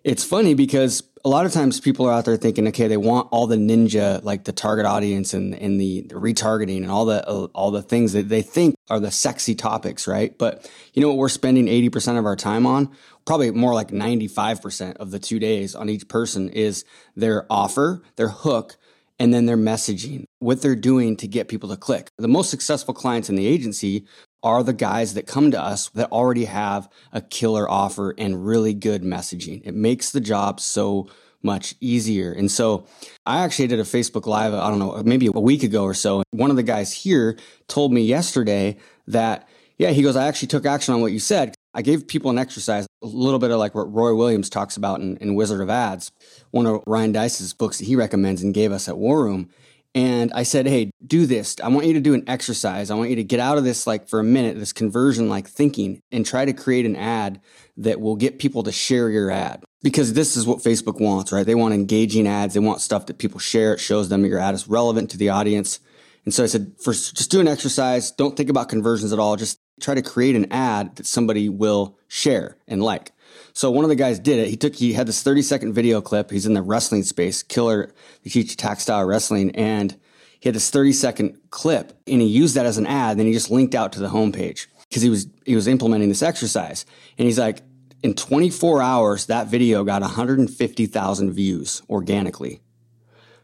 it's 0.04 0.24
funny 0.24 0.54
because 0.54 1.02
a 1.26 1.28
lot 1.28 1.48
of 1.48 1.54
times 1.54 1.80
people 1.80 2.06
are 2.06 2.14
out 2.14 2.26
there 2.26 2.38
thinking, 2.38 2.68
okay, 2.68 2.88
they 2.88 2.98
want 2.98 3.30
all 3.32 3.48
the 3.48 3.56
ninja, 3.56 4.24
like 4.24 4.44
the 4.44 4.52
target 4.52 4.86
audience 4.86 5.34
and, 5.34 5.56
and 5.56 5.82
the, 5.82 6.02
the 6.02 6.16
retargeting 6.16 6.84
and 6.84 6.92
all 6.92 7.06
the, 7.06 7.28
uh, 7.28 7.48
all 7.56 7.72
the 7.72 7.82
things 7.82 8.14
that 8.14 8.30
they 8.30 8.44
think 8.44 8.76
are 8.92 9.00
the 9.00 9.12
sexy 9.12 9.56
topics, 9.56 10.08
right? 10.08 10.38
But 10.38 10.70
you 10.94 11.02
know 11.02 11.08
what 11.08 11.18
we're 11.18 11.30
spending 11.30 11.66
80% 11.66 12.20
of 12.20 12.26
our 12.26 12.36
time 12.36 12.68
on? 12.68 12.92
Probably 13.26 13.50
more 13.50 13.74
like 13.74 13.90
95% 13.90 14.98
of 14.98 15.10
the 15.10 15.20
two 15.20 15.40
days 15.40 15.74
on 15.74 15.90
each 15.90 16.08
person 16.08 16.48
is 16.50 16.86
their 17.16 17.48
offer, 17.50 18.04
their 18.18 18.30
hook, 18.30 18.78
and 19.22 19.32
then 19.32 19.46
their 19.46 19.56
messaging, 19.56 20.26
what 20.40 20.64
they're 20.64 20.76
doing 20.76 21.16
to 21.16 21.28
get 21.28 21.48
people 21.48 21.70
to 21.70 21.78
click. 21.78 22.10
The 22.18 22.28
most 22.28 22.50
successful 22.50 22.92
clients 22.92 23.30
in 23.30 23.36
the 23.36 23.46
agency 23.46 24.08
are 24.42 24.64
the 24.64 24.74
guys 24.74 25.14
that 25.14 25.28
come 25.28 25.52
to 25.52 25.62
us 25.62 25.90
that 25.90 26.12
already 26.12 26.46
have 26.46 26.90
a 27.14 27.22
killer 27.22 27.70
offer 27.70 28.16
and 28.18 28.44
really 28.44 28.74
good 28.74 29.04
messaging. 29.04 29.62
It 29.64 29.76
makes 29.76 30.10
the 30.10 30.22
job 30.22 30.60
so 30.60 31.08
much 31.44 31.76
easier. 31.80 32.32
And 32.32 32.50
so 32.50 32.88
I 33.24 33.44
actually 33.44 33.68
did 33.68 33.80
a 33.80 33.84
Facebook 33.84 34.26
Live, 34.26 34.56
I 34.56 34.72
don't 34.72 34.80
know, 34.80 35.04
maybe 35.06 35.28
a 35.28 35.40
week 35.40 35.62
ago 35.62 35.84
or 35.84 35.94
so. 35.94 36.24
One 36.32 36.50
of 36.50 36.56
the 36.56 36.64
guys 36.64 36.92
here 36.92 37.38
told 37.68 37.94
me 37.94 38.02
yesterday 38.02 38.78
that, 39.06 39.48
yeah, 39.78 39.92
he 39.92 40.02
goes, 40.02 40.16
I 40.16 40.28
actually 40.28 40.48
took 40.48 40.66
action 40.66 40.96
on 40.96 41.02
what 41.02 41.12
you 41.12 41.20
said. 41.20 41.54
I 41.74 41.82
gave 41.82 42.08
people 42.08 42.30
an 42.32 42.38
exercise, 42.38 42.86
a 43.02 43.08
little 43.08 43.40
bit 43.40 43.52
of 43.52 43.60
like 43.60 43.76
what 43.76 43.92
Roy 43.92 44.14
Williams 44.14 44.50
talks 44.50 44.78
about 44.78 45.00
in, 45.00 45.18
in 45.18 45.36
Wizard 45.36 45.62
of 45.62 45.70
Ads, 45.70 46.12
one 46.52 46.66
of 46.66 46.84
Ryan 46.86 47.14
Deiss's 47.14 47.54
books 47.54 47.78
that 47.78 47.86
he 47.86 47.96
recommends 47.96 48.44
and 48.44 48.54
gave 48.54 48.72
us 48.72 48.90
at 48.90 48.98
War 48.98 49.24
Room. 49.24 49.50
And 49.94 50.32
I 50.32 50.44
said, 50.44 50.68
hey, 50.68 50.92
do 51.06 51.26
this. 51.26 51.58
I 51.62 51.68
want 51.68 51.86
you 51.86 51.94
to 51.94 52.00
do 52.00 52.14
an 52.14 52.24
exercise. 52.28 52.90
I 52.90 52.96
want 52.96 53.10
you 53.10 53.18
to 53.18 53.26
get 53.26 53.42
out 53.42 53.58
of 53.58 53.66
this, 53.66 53.86
like 53.86 54.08
for 54.08 54.22
a 54.22 54.24
minute, 54.24 54.58
this 54.58 54.72
conversion 54.72 55.28
like 55.28 55.50
thinking 55.50 56.00
and 56.12 56.26
try 56.26 56.46
to 56.46 56.54
create 56.54 56.86
an 56.86 56.96
ad 56.96 57.42
that 57.76 58.00
will 58.00 58.16
get 58.16 58.40
people 58.40 58.64
to 58.64 58.72
share 58.72 59.10
your 59.10 59.30
ad. 59.30 59.64
Because 59.84 60.14
this 60.14 60.38
is 60.38 60.48
what 60.48 60.60
Facebook 60.60 61.02
wants, 61.02 61.32
right? 61.32 61.46
They 61.46 61.56
want 61.56 61.74
engaging 61.74 62.28
ads. 62.28 62.54
They 62.54 62.60
want 62.62 62.80
stuff 62.80 63.08
that 63.08 63.18
people 63.18 63.40
share. 63.40 63.74
It 63.74 63.80
shows 63.80 64.08
them 64.08 64.26
your 64.26 64.40
ad 64.40 64.56
is 64.56 64.68
relevant 64.68 65.10
to 65.12 65.18
the 65.18 65.30
audience. 65.30 65.80
And 66.24 66.34
so 66.34 66.44
I 66.44 66.48
said, 66.48 66.74
first, 66.80 67.16
just 67.18 67.32
do 67.32 67.42
an 67.42 67.48
exercise. 67.48 68.12
Don't 68.12 68.38
think 68.38 68.50
about 68.50 68.70
conversions 68.70 69.12
at 69.12 69.20
all. 69.20 69.36
Just 69.36 69.60
try 69.82 69.96
to 69.96 70.02
create 70.02 70.36
an 70.36 70.52
ad 70.52 70.96
that 70.96 71.06
somebody 71.06 71.50
will 71.50 71.98
share 72.08 72.58
and 72.68 72.82
like. 72.84 73.12
So 73.54 73.72
one 73.72 73.84
of 73.84 73.90
the 73.90 73.96
guys 73.96 74.20
did 74.20 74.40
it. 74.40 74.48
He 74.48 74.58
took, 74.58 74.76
he 74.76 74.94
had 74.94 75.08
this 75.08 75.24
30 75.24 75.42
second 75.42 75.74
video 75.74 76.02
clip. 76.02 76.32
He's 76.32 76.46
in 76.46 76.54
the 76.54 76.62
wrestling 76.62 77.04
space, 77.04 77.44
killer. 77.44 77.92
They 78.24 78.30
teach 78.30 78.56
tactile 78.58 79.06
wrestling 79.06 79.56
and 79.56 79.96
he 80.40 80.50
had 80.50 80.56
this 80.56 80.70
30 80.70 80.94
second 80.94 81.38
clip 81.50 81.94
and 82.08 82.22
he 82.22 82.28
used 82.28 82.56
that 82.56 82.66
as 82.66 82.78
an 82.78 82.88
ad. 82.88 83.18
Then 83.18 83.26
he 83.26 83.34
just 83.34 83.52
linked 83.52 83.76
out 83.76 83.94
to 83.94 84.00
the 84.00 84.10
homepage 84.10 84.68
because 84.90 85.02
he 85.02 85.10
was, 85.10 85.28
he 85.46 85.56
was 85.56 85.68
implementing 85.68 86.10
this 86.10 86.22
exercise. 86.22 86.86
And 87.18 87.26
he's 87.26 87.40
like, 87.40 87.62
in 88.04 88.16
24 88.16 88.82
hours, 88.82 89.28
that 89.28 89.48
video 89.48 89.84
got 89.84 90.02
150,000 90.02 91.32
views 91.32 91.82
organically. 91.90 92.62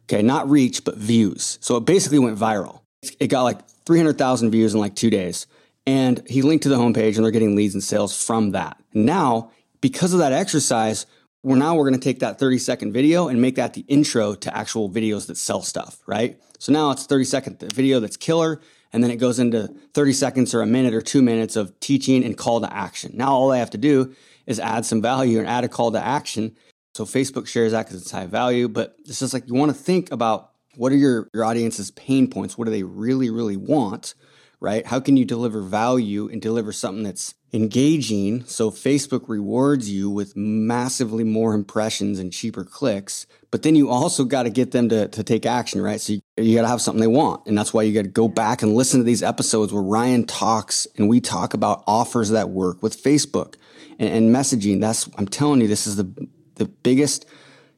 Okay, 0.05 0.21
not 0.21 0.49
reach, 0.49 0.83
but 0.83 0.95
views. 0.97 1.59
So 1.61 1.75
it 1.77 1.85
basically 1.85 2.19
went 2.19 2.39
viral. 2.39 2.81
It 3.19 3.27
got 3.27 3.43
like 3.43 3.67
300,000 3.85 4.51
views 4.51 4.73
in 4.73 4.79
like 4.79 4.95
two 4.95 5.09
days. 5.09 5.47
And 5.87 6.21
he 6.27 6.41
linked 6.41 6.63
to 6.63 6.69
the 6.69 6.75
homepage 6.75 7.15
and 7.15 7.23
they're 7.23 7.31
getting 7.31 7.55
leads 7.55 7.73
and 7.73 7.81
sales 7.81 8.21
from 8.21 8.51
that. 8.51 8.77
Now, 8.93 9.51
because 9.79 10.11
of 10.11 10.19
that 10.19 10.33
exercise, 10.33 11.05
we're 11.43 11.55
now 11.55 11.75
we're 11.75 11.87
going 11.87 11.99
to 11.99 12.03
take 12.03 12.19
that 12.19 12.37
30 12.39 12.57
second 12.57 12.91
video 12.91 13.29
and 13.29 13.41
make 13.41 13.55
that 13.55 13.73
the 13.73 13.85
intro 13.87 14.35
to 14.35 14.55
actual 14.55 14.89
videos 14.89 15.27
that 15.27 15.37
sell 15.37 15.61
stuff, 15.61 15.99
right? 16.05 16.37
So 16.59 16.73
now 16.73 16.91
it's 16.91 17.05
30 17.05 17.23
second 17.23 17.73
video 17.73 18.01
that's 18.01 18.17
killer. 18.17 18.59
And 18.91 19.01
then 19.01 19.11
it 19.11 19.15
goes 19.15 19.39
into 19.39 19.73
30 19.93 20.11
seconds 20.11 20.53
or 20.53 20.61
a 20.61 20.65
minute 20.65 20.93
or 20.93 21.01
two 21.01 21.21
minutes 21.21 21.55
of 21.55 21.77
teaching 21.79 22.23
and 22.23 22.37
call 22.37 22.59
to 22.59 22.73
action. 22.73 23.13
Now 23.15 23.31
all 23.31 23.53
I 23.53 23.57
have 23.59 23.69
to 23.71 23.77
do 23.77 24.13
is 24.45 24.59
add 24.59 24.85
some 24.85 25.01
value 25.01 25.39
and 25.39 25.47
add 25.47 25.63
a 25.63 25.69
call 25.69 25.91
to 25.93 26.03
action. 26.03 26.57
So 26.95 27.05
Facebook 27.05 27.47
shares 27.47 27.71
that 27.71 27.85
because 27.85 28.01
it's 28.01 28.11
high 28.11 28.25
value. 28.25 28.67
But 28.67 28.97
it's 29.05 29.19
just 29.19 29.33
like 29.33 29.47
you 29.47 29.53
want 29.53 29.71
to 29.71 29.77
think 29.77 30.11
about 30.11 30.51
what 30.75 30.91
are 30.91 30.97
your, 30.97 31.29
your 31.33 31.45
audience's 31.45 31.91
pain 31.91 32.29
points? 32.29 32.57
What 32.57 32.65
do 32.65 32.71
they 32.71 32.83
really, 32.83 33.29
really 33.29 33.57
want? 33.57 34.15
Right? 34.59 34.85
How 34.85 34.99
can 34.99 35.17
you 35.17 35.25
deliver 35.25 35.61
value 35.61 36.29
and 36.29 36.41
deliver 36.41 36.71
something 36.71 37.03
that's 37.03 37.35
engaging 37.53 38.43
so 38.45 38.69
Facebook 38.69 39.29
rewards 39.29 39.89
you 39.89 40.09
with 40.09 40.35
massively 40.35 41.23
more 41.23 41.53
impressions 41.53 42.19
and 42.19 42.33
cheaper 42.33 42.65
clicks. 42.65 43.25
But 43.51 43.63
then 43.63 43.75
you 43.75 43.89
also 43.89 44.25
got 44.25 44.43
to 44.43 44.49
get 44.49 44.71
them 44.71 44.89
to, 44.89 45.07
to 45.07 45.23
take 45.23 45.45
action, 45.45 45.81
right? 45.81 46.01
So 46.01 46.13
you, 46.13 46.21
you 46.35 46.55
got 46.55 46.63
to 46.63 46.67
have 46.67 46.81
something 46.81 46.99
they 46.99 47.07
want. 47.07 47.45
And 47.47 47.57
that's 47.57 47.73
why 47.73 47.83
you 47.83 47.93
got 47.93 48.03
to 48.03 48.09
go 48.09 48.27
back 48.27 48.61
and 48.61 48.75
listen 48.75 48.99
to 48.99 49.05
these 49.05 49.23
episodes 49.23 49.71
where 49.71 49.81
Ryan 49.81 50.25
talks 50.25 50.87
and 50.97 51.07
we 51.07 51.21
talk 51.21 51.53
about 51.53 51.83
offers 51.87 52.29
that 52.29 52.49
work 52.49 52.83
with 52.83 53.01
Facebook 53.01 53.55
and, 53.97 54.09
and 54.09 54.35
messaging. 54.35 54.81
That's, 54.81 55.09
I'm 55.17 55.27
telling 55.27 55.61
you, 55.61 55.67
this 55.67 55.87
is 55.87 55.95
the, 55.95 56.27
the 56.55 56.65
biggest, 56.65 57.25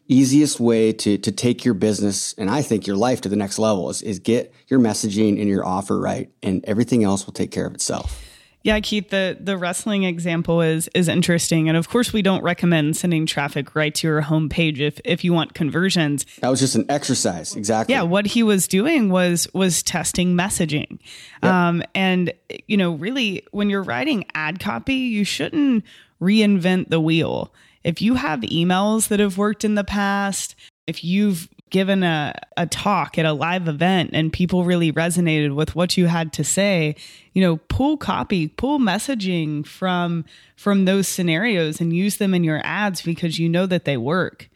easiest 0.10 0.60
way 0.60 0.92
to, 0.92 1.18
to 1.18 1.32
take 1.32 1.64
your 1.64 1.76
business 1.76 2.34
and 2.34 2.50
I 2.50 2.62
think 2.62 2.88
your 2.88 2.98
life 2.98 3.22
to 3.22 3.30
the 3.30 3.36
next 3.36 3.60
level 3.60 3.90
is, 3.90 4.02
is 4.02 4.20
get 4.20 4.54
your 4.68 4.80
messaging 4.80 5.40
and 5.40 5.48
your 5.48 5.66
offer 5.66 5.98
right. 5.98 6.30
And 6.44 6.66
everything 6.66 7.04
else 7.04 7.26
will 7.26 7.34
take 7.34 7.52
care 7.52 7.66
of 7.66 7.74
itself. 7.74 8.22
Yeah, 8.62 8.78
Keith, 8.82 9.10
the 9.10 9.38
the 9.40 9.58
wrestling 9.58 10.04
example 10.04 10.62
is 10.62 10.90
is 10.94 11.08
interesting, 11.08 11.70
and 11.70 11.78
of 11.78 11.88
course, 11.88 12.12
we 12.12 12.22
don't 12.22 12.44
recommend 12.44 12.98
sending 12.98 13.26
traffic 13.26 13.74
right 13.74 13.96
to 13.96 14.08
your 14.08 14.22
homepage 14.22 14.80
if 14.80 15.00
if 15.06 15.24
you 15.24 15.32
want 15.32 15.54
conversions. 15.54 16.26
That 16.42 16.50
was 16.50 16.60
just 16.60 16.76
an 16.76 16.86
exercise, 16.90 17.56
exactly. 17.56 17.96
Yeah, 17.96 18.02
what 18.02 18.26
he 18.26 18.44
was 18.44 18.68
doing 18.68 19.10
was 19.10 19.48
was 19.54 19.82
testing 19.82 20.36
messaging, 20.36 21.00
yep. 21.42 21.54
um, 21.54 21.84
and 21.96 22.34
you 22.68 22.76
know, 22.76 22.96
really, 22.96 23.46
when 23.52 23.70
you're 23.70 23.82
writing 23.84 24.26
ad 24.34 24.60
copy, 24.60 24.96
you 24.96 25.24
shouldn't 25.24 25.86
reinvent 26.22 26.90
the 26.90 27.00
wheel. 27.00 27.54
If 27.90 28.04
you 28.04 28.14
have 28.14 28.42
emails 28.42 29.08
that 29.08 29.20
have 29.20 29.40
worked 29.40 29.66
in 29.66 29.74
the 29.74 29.84
past, 29.84 30.54
if 30.86 31.04
you've 31.04 31.50
given 31.72 32.04
a, 32.04 32.36
a 32.56 32.68
talk 32.68 33.18
at 33.18 33.26
a 33.26 33.34
live 33.34 33.68
event 33.68 34.12
and 34.14 34.32
people 34.32 34.64
really 34.64 34.92
resonated 34.92 35.56
with 35.56 35.74
what 35.74 35.98
you 35.98 36.06
had 36.06 36.34
to 36.34 36.44
say 36.44 36.96
you 37.34 37.42
know 37.44 37.58
pull 37.68 37.96
copy 37.96 38.48
pull 38.48 38.80
messaging 38.80 39.64
from 39.66 40.26
from 40.56 40.86
those 40.86 41.08
scenarios 41.08 41.80
and 41.80 41.96
use 41.96 42.18
them 42.18 42.34
in 42.34 42.44
your 42.44 42.60
ads 42.64 43.04
because 43.04 43.38
you 43.38 43.48
know 43.48 43.68
that 43.68 43.86
they 43.86 43.98
work 43.98 44.50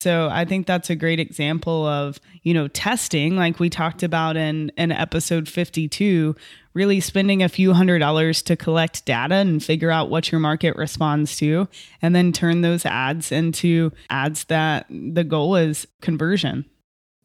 so 0.00 0.28
I 0.30 0.44
think 0.44 0.66
that's 0.66 0.90
a 0.90 0.96
great 0.96 1.20
example 1.20 1.86
of, 1.86 2.20
you 2.42 2.52
know, 2.52 2.68
testing 2.68 3.36
like 3.36 3.58
we 3.58 3.70
talked 3.70 4.02
about 4.02 4.36
in 4.36 4.70
in 4.76 4.92
episode 4.92 5.48
52, 5.48 6.36
really 6.74 7.00
spending 7.00 7.42
a 7.42 7.48
few 7.48 7.72
hundred 7.72 8.00
dollars 8.00 8.42
to 8.42 8.56
collect 8.56 9.06
data 9.06 9.36
and 9.36 9.64
figure 9.64 9.90
out 9.90 10.10
what 10.10 10.30
your 10.30 10.40
market 10.40 10.76
responds 10.76 11.36
to 11.36 11.66
and 12.02 12.14
then 12.14 12.32
turn 12.32 12.60
those 12.60 12.84
ads 12.84 13.32
into 13.32 13.90
ads 14.10 14.44
that 14.44 14.86
the 14.90 15.24
goal 15.24 15.56
is 15.56 15.86
conversion. 16.02 16.66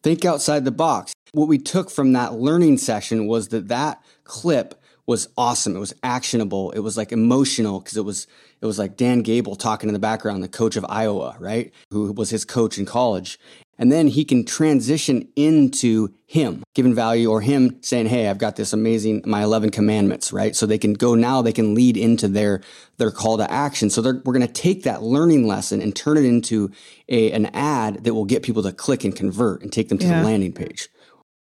Think 0.01 0.23
outside 0.23 0.65
the 0.65 0.71
box. 0.71 1.13
What 1.33 1.47
we 1.47 1.57
took 1.57 1.91
from 1.91 2.13
that 2.13 2.33
learning 2.33 2.77
session 2.77 3.27
was 3.27 3.49
that 3.49 3.67
that 3.67 4.01
clip 4.23 4.80
was 5.05 5.27
awesome. 5.37 5.75
It 5.75 5.79
was 5.79 5.93
actionable. 6.03 6.71
It 6.71 6.79
was 6.79 6.97
like 6.97 7.11
emotional 7.11 7.79
because 7.79 7.97
it 7.97 8.05
was 8.05 8.27
it 8.61 8.65
was 8.65 8.77
like 8.77 8.97
Dan 8.97 9.21
Gable 9.21 9.55
talking 9.55 9.89
in 9.89 9.93
the 9.93 9.99
background, 9.99 10.43
the 10.43 10.47
coach 10.47 10.75
of 10.75 10.85
Iowa, 10.87 11.35
right? 11.39 11.73
Who 11.89 12.11
was 12.11 12.29
his 12.29 12.45
coach 12.45 12.77
in 12.77 12.85
college. 12.85 13.39
And 13.81 13.91
then 13.91 14.07
he 14.07 14.25
can 14.25 14.45
transition 14.45 15.27
into 15.35 16.09
him 16.27 16.61
giving 16.75 16.93
value 16.93 17.31
or 17.31 17.41
him 17.41 17.81
saying, 17.81 18.05
Hey, 18.05 18.27
I've 18.27 18.37
got 18.37 18.55
this 18.55 18.73
amazing, 18.73 19.23
my 19.25 19.41
11 19.41 19.71
commandments, 19.71 20.31
right? 20.31 20.55
So 20.55 20.67
they 20.67 20.77
can 20.77 20.93
go 20.93 21.15
now, 21.15 21.41
they 21.41 21.51
can 21.51 21.73
lead 21.73 21.97
into 21.97 22.27
their, 22.27 22.61
their 22.97 23.09
call 23.09 23.37
to 23.37 23.51
action. 23.51 23.89
So 23.89 24.03
we're 24.03 24.33
going 24.33 24.45
to 24.45 24.47
take 24.47 24.83
that 24.83 25.01
learning 25.01 25.47
lesson 25.47 25.81
and 25.81 25.95
turn 25.95 26.17
it 26.17 26.25
into 26.25 26.69
a, 27.09 27.31
an 27.31 27.47
ad 27.47 28.03
that 28.03 28.13
will 28.13 28.25
get 28.25 28.43
people 28.43 28.61
to 28.61 28.71
click 28.71 29.03
and 29.03 29.15
convert 29.15 29.63
and 29.63 29.73
take 29.73 29.89
them 29.89 29.97
to 29.97 30.05
yeah. 30.05 30.19
the 30.19 30.27
landing 30.27 30.53
page. 30.53 30.87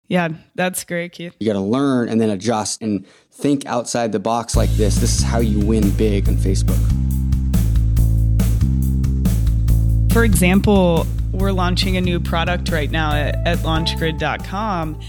Yeah, 0.07 0.29
that's 0.55 0.85
great, 0.85 1.11
Keith. 1.11 1.35
You 1.39 1.45
got 1.45 1.53
to 1.53 1.59
learn 1.59 2.09
and 2.09 2.19
then 2.19 2.31
adjust 2.31 2.81
and 2.81 3.05
think 3.39 3.65
outside 3.65 4.11
the 4.11 4.19
box 4.19 4.55
like 4.55 4.69
this. 4.71 4.95
This 4.95 5.17
is 5.17 5.23
how 5.23 5.39
you 5.39 5.65
win 5.65 5.89
big 5.91 6.27
on 6.27 6.35
Facebook. 6.35 6.77
For 10.11 10.23
example, 10.23 11.07
we're 11.31 11.53
launching 11.53 11.95
a 11.95 12.01
new 12.01 12.19
product 12.19 12.69
right 12.69 12.91
now 12.91 13.13
at, 13.13 13.35
at 13.47 13.59
launchgrid.com. 13.59 14.99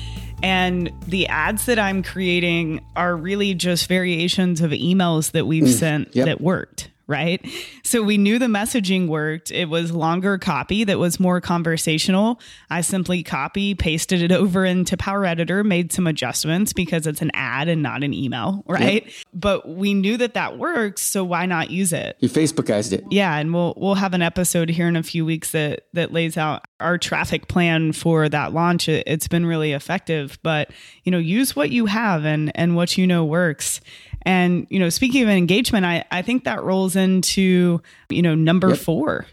And 0.42 0.90
the 1.06 1.26
ads 1.26 1.66
that 1.66 1.78
I'm 1.78 2.02
creating 2.02 2.84
are 2.96 3.16
really 3.16 3.54
just 3.54 3.88
variations 3.88 4.60
of 4.60 4.70
emails 4.70 5.32
that 5.32 5.46
we've 5.46 5.64
mm, 5.64 5.78
sent 5.78 6.14
yep. 6.14 6.26
that 6.26 6.40
worked 6.40 6.88
right? 7.10 7.44
So 7.82 8.02
we 8.02 8.16
knew 8.16 8.38
the 8.38 8.46
messaging 8.46 9.08
worked. 9.08 9.50
It 9.50 9.68
was 9.68 9.90
longer 9.90 10.38
copy 10.38 10.84
that 10.84 10.98
was 10.98 11.18
more 11.18 11.40
conversational. 11.40 12.40
I 12.70 12.82
simply 12.82 13.24
copy, 13.24 13.74
pasted 13.74 14.22
it 14.22 14.30
over 14.40 14.64
into 14.64 14.96
Power 14.96 15.26
Editor, 15.26 15.64
made 15.64 15.92
some 15.92 16.06
adjustments 16.06 16.72
because 16.72 17.08
it's 17.08 17.20
an 17.20 17.32
ad 17.34 17.68
and 17.68 17.82
not 17.82 18.04
an 18.04 18.14
email, 18.14 18.62
right? 18.66 19.04
Yep. 19.04 19.14
But 19.34 19.68
we 19.68 19.92
knew 19.92 20.16
that 20.18 20.34
that 20.34 20.56
works, 20.56 21.02
so 21.02 21.24
why 21.24 21.46
not 21.46 21.70
use 21.70 21.92
it? 21.92 22.16
You 22.20 22.28
Facebookized 22.28 22.92
it. 22.92 23.04
Yeah, 23.10 23.36
and 23.36 23.52
we'll 23.52 23.74
we'll 23.76 23.96
have 23.96 24.14
an 24.14 24.22
episode 24.22 24.68
here 24.68 24.86
in 24.86 24.94
a 24.94 25.02
few 25.02 25.24
weeks 25.26 25.50
that 25.50 25.86
that 25.92 26.12
lays 26.12 26.36
out 26.36 26.64
our 26.78 26.96
traffic 26.96 27.48
plan 27.48 27.92
for 27.92 28.28
that 28.28 28.52
launch. 28.52 28.88
It, 28.88 29.02
it's 29.08 29.26
been 29.26 29.46
really 29.46 29.72
effective, 29.72 30.38
but 30.44 30.70
you 31.02 31.10
know, 31.10 31.18
use 31.18 31.56
what 31.56 31.70
you 31.70 31.86
have 31.86 32.24
and 32.24 32.52
and 32.54 32.76
what 32.76 32.96
you 32.96 33.06
know 33.06 33.24
works. 33.24 33.80
And, 34.22 34.66
you 34.70 34.78
know, 34.78 34.88
speaking 34.88 35.22
of 35.22 35.28
engagement, 35.28 35.86
I, 35.86 36.04
I 36.10 36.22
think 36.22 36.44
that 36.44 36.62
rolls 36.62 36.96
into, 36.96 37.80
you 38.08 38.22
know, 38.22 38.34
number 38.34 38.70
yep. 38.70 38.78
four, 38.78 39.26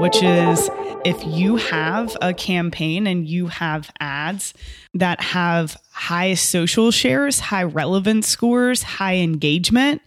which 0.00 0.22
is 0.22 0.68
if 1.04 1.24
you 1.26 1.56
have 1.56 2.16
a 2.20 2.34
campaign 2.34 3.06
and 3.06 3.26
you 3.26 3.46
have 3.46 3.90
ads 4.00 4.52
that 4.94 5.20
have 5.20 5.76
high 5.90 6.34
social 6.34 6.90
shares, 6.90 7.40
high 7.40 7.62
relevance 7.62 8.26
scores, 8.26 8.82
high 8.82 9.16
engagement, 9.16 10.02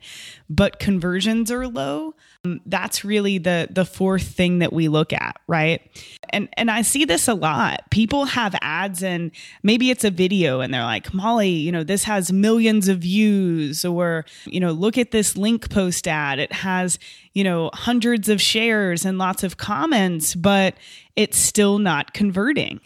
but 0.49 0.79
conversions 0.79 1.49
are 1.51 1.67
low, 1.67 2.13
that's 2.65 3.05
really 3.05 3.37
the 3.37 3.69
the 3.71 3.85
fourth 3.85 4.23
thing 4.23 4.59
that 4.59 4.73
we 4.73 4.89
look 4.89 5.13
at, 5.13 5.37
right? 5.47 5.81
And 6.31 6.49
and 6.57 6.69
I 6.69 6.81
see 6.81 7.05
this 7.05 7.29
a 7.29 7.33
lot. 7.33 7.89
People 7.89 8.25
have 8.25 8.53
ads 8.61 9.01
and 9.01 9.31
maybe 9.63 9.89
it's 9.89 10.03
a 10.03 10.11
video 10.11 10.59
and 10.59 10.73
they're 10.73 10.83
like, 10.83 11.13
"Molly, 11.13 11.49
you 11.49 11.71
know, 11.71 11.83
this 11.83 12.03
has 12.03 12.33
millions 12.33 12.89
of 12.89 12.99
views," 12.99 13.85
or, 13.85 14.25
you 14.45 14.59
know, 14.59 14.71
"Look 14.71 14.97
at 14.97 15.11
this 15.11 15.37
link 15.37 15.69
post 15.69 16.05
ad. 16.05 16.39
It 16.39 16.51
has, 16.51 16.99
you 17.33 17.45
know, 17.45 17.69
hundreds 17.73 18.27
of 18.27 18.41
shares 18.41 19.05
and 19.05 19.17
lots 19.17 19.43
of 19.43 19.55
comments, 19.55 20.35
but 20.35 20.75
it's 21.15 21.37
still 21.37 21.79
not 21.79 22.13
converting." 22.13 22.81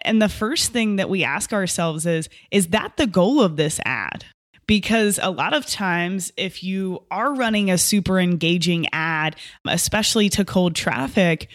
And 0.00 0.20
the 0.20 0.28
first 0.28 0.72
thing 0.72 0.96
that 0.96 1.08
we 1.08 1.22
ask 1.24 1.52
ourselves 1.52 2.06
is, 2.06 2.28
is 2.50 2.68
that 2.68 2.96
the 2.96 3.06
goal 3.06 3.40
of 3.40 3.56
this 3.56 3.80
ad? 3.84 4.24
Because 4.66 5.18
a 5.22 5.30
lot 5.30 5.54
of 5.54 5.66
times 5.66 6.32
if 6.36 6.62
you 6.62 7.02
are 7.10 7.34
running 7.34 7.70
a 7.70 7.78
super 7.78 8.18
engaging 8.18 8.86
ad 8.92 9.36
especially 9.66 10.28
to 10.28 10.44
cold 10.44 10.74
traffic 10.74 11.48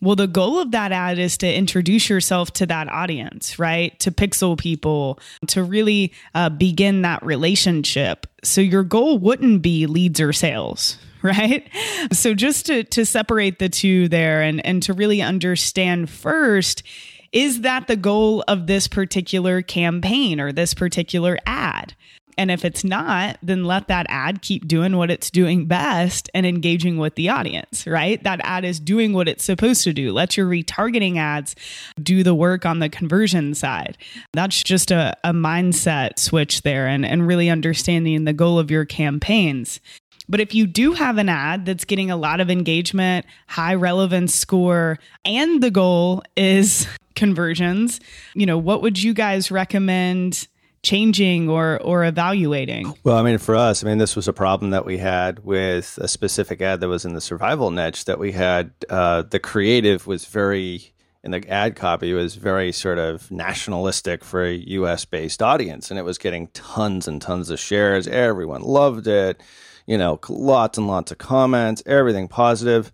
well, 0.00 0.16
the 0.16 0.26
goal 0.28 0.60
of 0.60 0.70
that 0.72 0.92
ad 0.92 1.18
is 1.18 1.36
to 1.38 1.52
introduce 1.52 2.08
yourself 2.08 2.52
to 2.54 2.66
that 2.66 2.88
audience, 2.88 3.58
right? 3.58 3.98
To 4.00 4.10
pixel 4.10 4.56
people, 4.56 5.18
to 5.48 5.62
really 5.62 6.12
uh, 6.34 6.50
begin 6.50 7.02
that 7.02 7.24
relationship. 7.24 8.26
So 8.44 8.60
your 8.60 8.84
goal 8.84 9.18
wouldn't 9.18 9.62
be 9.62 9.86
leads 9.86 10.20
or 10.20 10.32
sales, 10.32 10.98
right? 11.22 11.68
So 12.12 12.34
just 12.34 12.66
to, 12.66 12.84
to 12.84 13.04
separate 13.04 13.58
the 13.58 13.68
two 13.68 14.08
there 14.08 14.42
and, 14.42 14.64
and 14.64 14.82
to 14.84 14.92
really 14.92 15.20
understand 15.20 16.10
first, 16.10 16.84
is 17.32 17.62
that 17.62 17.88
the 17.88 17.96
goal 17.96 18.44
of 18.48 18.66
this 18.66 18.88
particular 18.88 19.62
campaign 19.62 20.40
or 20.40 20.52
this 20.52 20.74
particular 20.74 21.38
ad? 21.44 21.94
And 22.38 22.52
if 22.52 22.64
it's 22.64 22.84
not, 22.84 23.36
then 23.42 23.64
let 23.64 23.88
that 23.88 24.06
ad 24.08 24.42
keep 24.42 24.68
doing 24.68 24.96
what 24.96 25.10
it's 25.10 25.28
doing 25.28 25.66
best 25.66 26.30
and 26.32 26.46
engaging 26.46 26.96
with 26.96 27.16
the 27.16 27.28
audience, 27.28 27.84
right? 27.84 28.22
That 28.22 28.40
ad 28.44 28.64
is 28.64 28.78
doing 28.78 29.12
what 29.12 29.28
it's 29.28 29.44
supposed 29.44 29.82
to 29.84 29.92
do. 29.92 30.12
Let 30.12 30.36
your 30.36 30.48
retargeting 30.48 31.16
ads 31.16 31.56
do 32.00 32.22
the 32.22 32.36
work 32.36 32.64
on 32.64 32.78
the 32.78 32.88
conversion 32.88 33.54
side. 33.54 33.98
That's 34.32 34.62
just 34.62 34.92
a, 34.92 35.16
a 35.24 35.32
mindset 35.32 36.20
switch 36.20 36.62
there 36.62 36.86
and, 36.86 37.04
and 37.04 37.26
really 37.26 37.50
understanding 37.50 38.24
the 38.24 38.32
goal 38.32 38.60
of 38.60 38.70
your 38.70 38.84
campaigns. 38.84 39.80
But 40.28 40.40
if 40.40 40.54
you 40.54 40.66
do 40.66 40.92
have 40.92 41.18
an 41.18 41.28
ad 41.28 41.66
that's 41.66 41.84
getting 41.84 42.10
a 42.10 42.16
lot 42.16 42.40
of 42.40 42.50
engagement, 42.50 43.26
high 43.48 43.74
relevance 43.74 44.34
score, 44.34 44.98
and 45.24 45.62
the 45.62 45.70
goal 45.70 46.22
is 46.36 46.86
conversions. 47.16 47.98
You 48.34 48.46
know, 48.46 48.58
what 48.58 48.80
would 48.82 49.02
you 49.02 49.12
guys 49.12 49.50
recommend? 49.50 50.46
Changing 50.88 51.50
or 51.50 51.80
or 51.82 52.04
evaluating? 52.04 52.94
Well, 53.04 53.18
I 53.18 53.22
mean, 53.22 53.38
for 53.38 53.54
us, 53.54 53.84
I 53.84 53.88
mean, 53.88 53.98
this 53.98 54.16
was 54.16 54.26
a 54.26 54.32
problem 54.32 54.70
that 54.70 54.86
we 54.86 54.96
had 54.98 55.44
with 55.44 55.98
a 56.00 56.08
specific 56.08 56.62
ad 56.62 56.80
that 56.80 56.88
was 56.88 57.04
in 57.04 57.12
the 57.12 57.20
survival 57.20 57.70
niche 57.70 58.06
that 58.06 58.18
we 58.18 58.32
had. 58.32 58.72
Uh, 58.88 59.22
the 59.22 59.38
creative 59.38 60.06
was 60.06 60.24
very, 60.24 60.92
and 61.22 61.34
the 61.34 61.46
ad 61.48 61.76
copy 61.76 62.14
was 62.14 62.36
very 62.36 62.72
sort 62.72 62.98
of 62.98 63.30
nationalistic 63.30 64.24
for 64.24 64.44
a 64.44 64.54
U.S. 64.54 65.04
based 65.04 65.42
audience, 65.42 65.90
and 65.90 65.98
it 65.98 66.04
was 66.04 66.16
getting 66.16 66.46
tons 66.48 67.06
and 67.06 67.20
tons 67.20 67.50
of 67.50 67.60
shares. 67.60 68.08
Everyone 68.08 68.62
loved 68.62 69.06
it. 69.06 69.42
You 69.86 69.98
know, 69.98 70.18
lots 70.28 70.78
and 70.78 70.86
lots 70.86 71.12
of 71.12 71.18
comments, 71.18 71.82
everything 71.86 72.28
positive. 72.28 72.92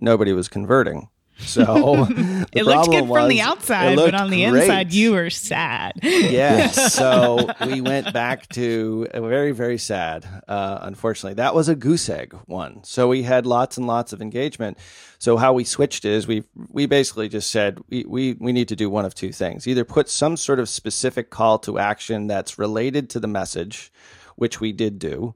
Nobody 0.00 0.32
was 0.32 0.48
converting. 0.48 1.08
So 1.42 2.06
it 2.52 2.64
looked 2.64 2.90
good 2.90 3.08
from 3.08 3.28
the 3.28 3.40
outside, 3.40 3.96
but 3.96 4.14
on 4.14 4.30
the 4.30 4.46
great. 4.48 4.62
inside, 4.62 4.92
you 4.92 5.12
were 5.12 5.30
sad. 5.30 5.94
yes. 6.02 6.94
so 6.94 7.50
we 7.66 7.80
went 7.80 8.12
back 8.12 8.48
to 8.50 9.06
very, 9.12 9.52
very 9.52 9.78
sad. 9.78 10.26
Uh, 10.46 10.78
unfortunately, 10.82 11.34
that 11.34 11.54
was 11.54 11.68
a 11.68 11.74
goose 11.74 12.08
egg 12.08 12.36
one. 12.46 12.82
So 12.84 13.08
we 13.08 13.22
had 13.22 13.46
lots 13.46 13.76
and 13.76 13.86
lots 13.86 14.12
of 14.12 14.22
engagement. 14.22 14.78
So 15.18 15.36
how 15.36 15.52
we 15.52 15.64
switched 15.64 16.04
is 16.04 16.26
we 16.26 16.44
we 16.68 16.86
basically 16.86 17.28
just 17.28 17.50
said 17.50 17.78
we, 17.88 18.04
we 18.06 18.32
we 18.34 18.52
need 18.52 18.68
to 18.68 18.76
do 18.76 18.88
one 18.88 19.04
of 19.04 19.14
two 19.14 19.32
things: 19.32 19.66
either 19.66 19.84
put 19.84 20.08
some 20.08 20.36
sort 20.36 20.60
of 20.60 20.68
specific 20.68 21.30
call 21.30 21.58
to 21.60 21.78
action 21.78 22.26
that's 22.26 22.58
related 22.58 23.10
to 23.10 23.20
the 23.20 23.28
message, 23.28 23.92
which 24.36 24.60
we 24.60 24.72
did 24.72 24.98
do, 24.98 25.34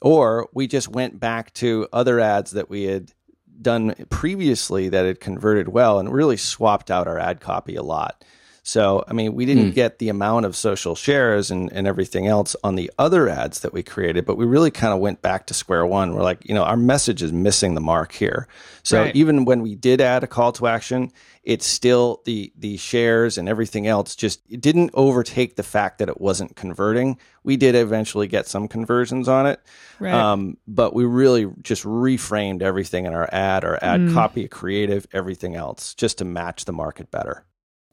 or 0.00 0.48
we 0.52 0.66
just 0.66 0.88
went 0.88 1.20
back 1.20 1.52
to 1.54 1.88
other 1.92 2.20
ads 2.20 2.52
that 2.52 2.70
we 2.70 2.84
had 2.84 3.12
done 3.60 3.94
previously 4.10 4.88
that 4.88 5.06
had 5.06 5.20
converted 5.20 5.68
well 5.68 5.98
and 5.98 6.12
really 6.12 6.36
swapped 6.36 6.90
out 6.90 7.08
our 7.08 7.18
ad 7.18 7.40
copy 7.40 7.76
a 7.76 7.82
lot. 7.82 8.24
So, 8.66 9.04
I 9.06 9.12
mean, 9.12 9.36
we 9.36 9.46
didn't 9.46 9.70
mm. 9.70 9.74
get 9.74 10.00
the 10.00 10.08
amount 10.08 10.44
of 10.44 10.56
social 10.56 10.96
shares 10.96 11.52
and, 11.52 11.72
and 11.72 11.86
everything 11.86 12.26
else 12.26 12.56
on 12.64 12.74
the 12.74 12.90
other 12.98 13.28
ads 13.28 13.60
that 13.60 13.72
we 13.72 13.84
created, 13.84 14.26
but 14.26 14.36
we 14.36 14.44
really 14.44 14.72
kind 14.72 14.92
of 14.92 14.98
went 14.98 15.22
back 15.22 15.46
to 15.46 15.54
square 15.54 15.86
one. 15.86 16.16
We're 16.16 16.24
like, 16.24 16.44
you 16.48 16.52
know, 16.52 16.64
our 16.64 16.76
message 16.76 17.22
is 17.22 17.32
missing 17.32 17.76
the 17.76 17.80
mark 17.80 18.10
here. 18.10 18.48
So 18.82 19.02
right. 19.02 19.14
even 19.14 19.44
when 19.44 19.62
we 19.62 19.76
did 19.76 20.00
add 20.00 20.24
a 20.24 20.26
call 20.26 20.50
to 20.50 20.66
action, 20.66 21.12
it's 21.44 21.64
still 21.64 22.22
the 22.24 22.52
the 22.58 22.76
shares 22.76 23.38
and 23.38 23.48
everything 23.48 23.86
else 23.86 24.16
just 24.16 24.40
it 24.50 24.60
didn't 24.60 24.90
overtake 24.94 25.54
the 25.54 25.62
fact 25.62 25.98
that 25.98 26.08
it 26.08 26.20
wasn't 26.20 26.56
converting. 26.56 27.18
We 27.44 27.56
did 27.56 27.76
eventually 27.76 28.26
get 28.26 28.48
some 28.48 28.66
conversions 28.66 29.28
on 29.28 29.46
it, 29.46 29.60
right. 30.00 30.12
um, 30.12 30.56
but 30.66 30.92
we 30.92 31.04
really 31.04 31.48
just 31.62 31.84
reframed 31.84 32.62
everything 32.62 33.06
in 33.06 33.14
our 33.14 33.28
ad, 33.32 33.64
our 33.64 33.78
ad 33.80 34.00
mm. 34.00 34.12
copy, 34.12 34.48
creative, 34.48 35.06
everything 35.12 35.54
else, 35.54 35.94
just 35.94 36.18
to 36.18 36.24
match 36.24 36.64
the 36.64 36.72
market 36.72 37.12
better. 37.12 37.44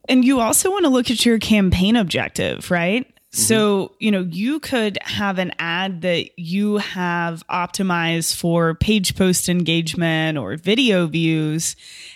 And 0.08 0.24
you 0.24 0.40
also 0.40 0.70
want 0.70 0.84
to 0.84 0.90
look 0.90 1.10
at 1.10 1.24
your 1.24 1.38
campaign 1.38 1.96
objective, 1.96 2.70
right? 2.70 3.06
Mm-hmm. 3.06 3.40
So, 3.40 3.92
you 3.98 4.10
know, 4.10 4.20
you 4.30 4.60
could 4.60 4.98
have 5.02 5.38
an 5.38 5.52
ad 5.58 6.02
that 6.02 6.38
you 6.38 6.76
have 6.78 7.44
optimized 7.48 8.36
for 8.36 8.74
page 8.74 9.16
post 9.16 9.48
engagement 9.48 10.38
or 10.38 10.56
video 10.56 11.06
views, 11.06 11.74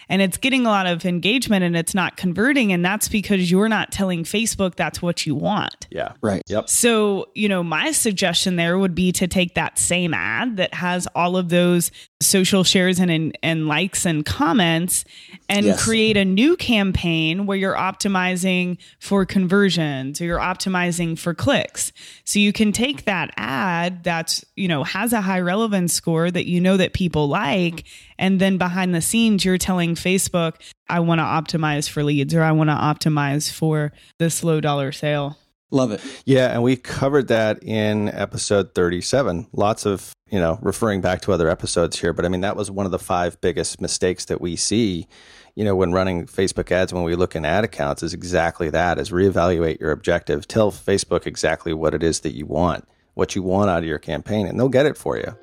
and 0.08 0.22
it's 0.22 0.38
getting 0.38 0.64
a 0.64 0.70
lot 0.70 0.86
of 0.86 1.04
engagement 1.04 1.64
and 1.64 1.76
it's 1.76 1.94
not 1.94 2.16
converting. 2.16 2.72
And 2.72 2.84
that's 2.84 3.08
because 3.08 3.50
you're 3.50 3.68
not 3.68 3.92
telling 3.92 4.24
Facebook 4.24 4.74
that's 4.74 5.02
what 5.02 5.26
you 5.26 5.34
want. 5.34 5.86
Yeah. 5.90 6.12
Right. 6.22 6.42
Yep. 6.46 6.68
So, 6.68 7.28
you 7.34 7.48
know, 7.48 7.62
my 7.62 7.92
suggestion 7.92 8.56
there 8.56 8.78
would 8.78 8.94
be 8.94 9.12
to 9.12 9.28
take 9.28 9.54
that 9.54 9.78
same 9.78 10.14
ad 10.14 10.56
that 10.56 10.72
has 10.74 11.06
all 11.14 11.36
of 11.36 11.50
those 11.50 11.90
social 12.20 12.64
shares 12.64 12.98
and, 12.98 13.10
and, 13.10 13.38
and 13.42 13.68
likes 13.68 14.06
and 14.06 14.24
comments 14.24 15.04
and 15.48 15.66
yes. 15.66 15.84
create 15.84 16.16
a 16.16 16.24
new 16.24 16.56
campaign 16.56 17.46
where 17.46 17.56
you're 17.56 17.76
optimizing 17.76 18.78
for 18.98 19.24
conversions 19.24 20.20
or 20.20 20.24
you're 20.24 20.38
optimizing 20.38 21.18
for 21.18 21.34
clicks. 21.34 21.92
So 22.24 22.38
you 22.38 22.52
can 22.52 22.72
take 22.72 23.04
that 23.04 23.30
ad 23.36 24.04
that's, 24.04 24.44
you 24.56 24.68
know, 24.68 24.84
has 24.84 25.12
a 25.12 25.20
high 25.20 25.40
relevance 25.40 25.92
score 25.92 26.30
that 26.30 26.46
you 26.46 26.60
know 26.60 26.76
that 26.76 26.92
people 26.92 27.28
like 27.28 27.84
and 28.18 28.40
then 28.40 28.58
behind 28.58 28.94
the 28.94 29.00
scenes, 29.00 29.44
you're 29.44 29.58
telling 29.58 29.94
Facebook, 29.94 30.54
I 30.88 31.00
want 31.00 31.20
to 31.20 31.22
optimize 31.24 31.88
for 31.88 32.02
leads 32.02 32.34
or 32.34 32.42
I 32.42 32.52
want 32.52 32.70
to 32.70 32.74
optimize 32.74 33.50
for 33.50 33.92
this 34.18 34.42
low 34.42 34.60
dollar 34.60 34.92
sale. 34.92 35.36
Love 35.70 35.92
it. 35.92 36.00
Yeah. 36.24 36.48
And 36.48 36.62
we 36.62 36.76
covered 36.76 37.28
that 37.28 37.62
in 37.62 38.08
episode 38.08 38.74
37. 38.74 39.48
Lots 39.52 39.84
of, 39.84 40.12
you 40.30 40.40
know, 40.40 40.58
referring 40.62 41.02
back 41.02 41.20
to 41.22 41.32
other 41.32 41.50
episodes 41.50 42.00
here. 42.00 42.14
But 42.14 42.24
I 42.24 42.28
mean, 42.28 42.40
that 42.40 42.56
was 42.56 42.70
one 42.70 42.86
of 42.86 42.92
the 42.92 42.98
five 42.98 43.38
biggest 43.42 43.78
mistakes 43.80 44.24
that 44.26 44.40
we 44.40 44.56
see, 44.56 45.06
you 45.54 45.64
know, 45.64 45.76
when 45.76 45.92
running 45.92 46.26
Facebook 46.26 46.72
ads, 46.72 46.94
when 46.94 47.02
we 47.02 47.14
look 47.16 47.36
in 47.36 47.44
ad 47.44 47.64
accounts, 47.64 48.02
is 48.02 48.14
exactly 48.14 48.70
that 48.70 48.98
is 48.98 49.10
reevaluate 49.10 49.78
your 49.78 49.90
objective. 49.90 50.48
Tell 50.48 50.72
Facebook 50.72 51.26
exactly 51.26 51.74
what 51.74 51.94
it 51.94 52.02
is 52.02 52.20
that 52.20 52.34
you 52.34 52.46
want, 52.46 52.88
what 53.12 53.36
you 53.36 53.42
want 53.42 53.68
out 53.68 53.80
of 53.80 53.84
your 53.84 53.98
campaign, 53.98 54.46
and 54.46 54.58
they'll 54.58 54.70
get 54.70 54.86
it 54.86 54.96
for 54.96 55.18
you. 55.18 55.36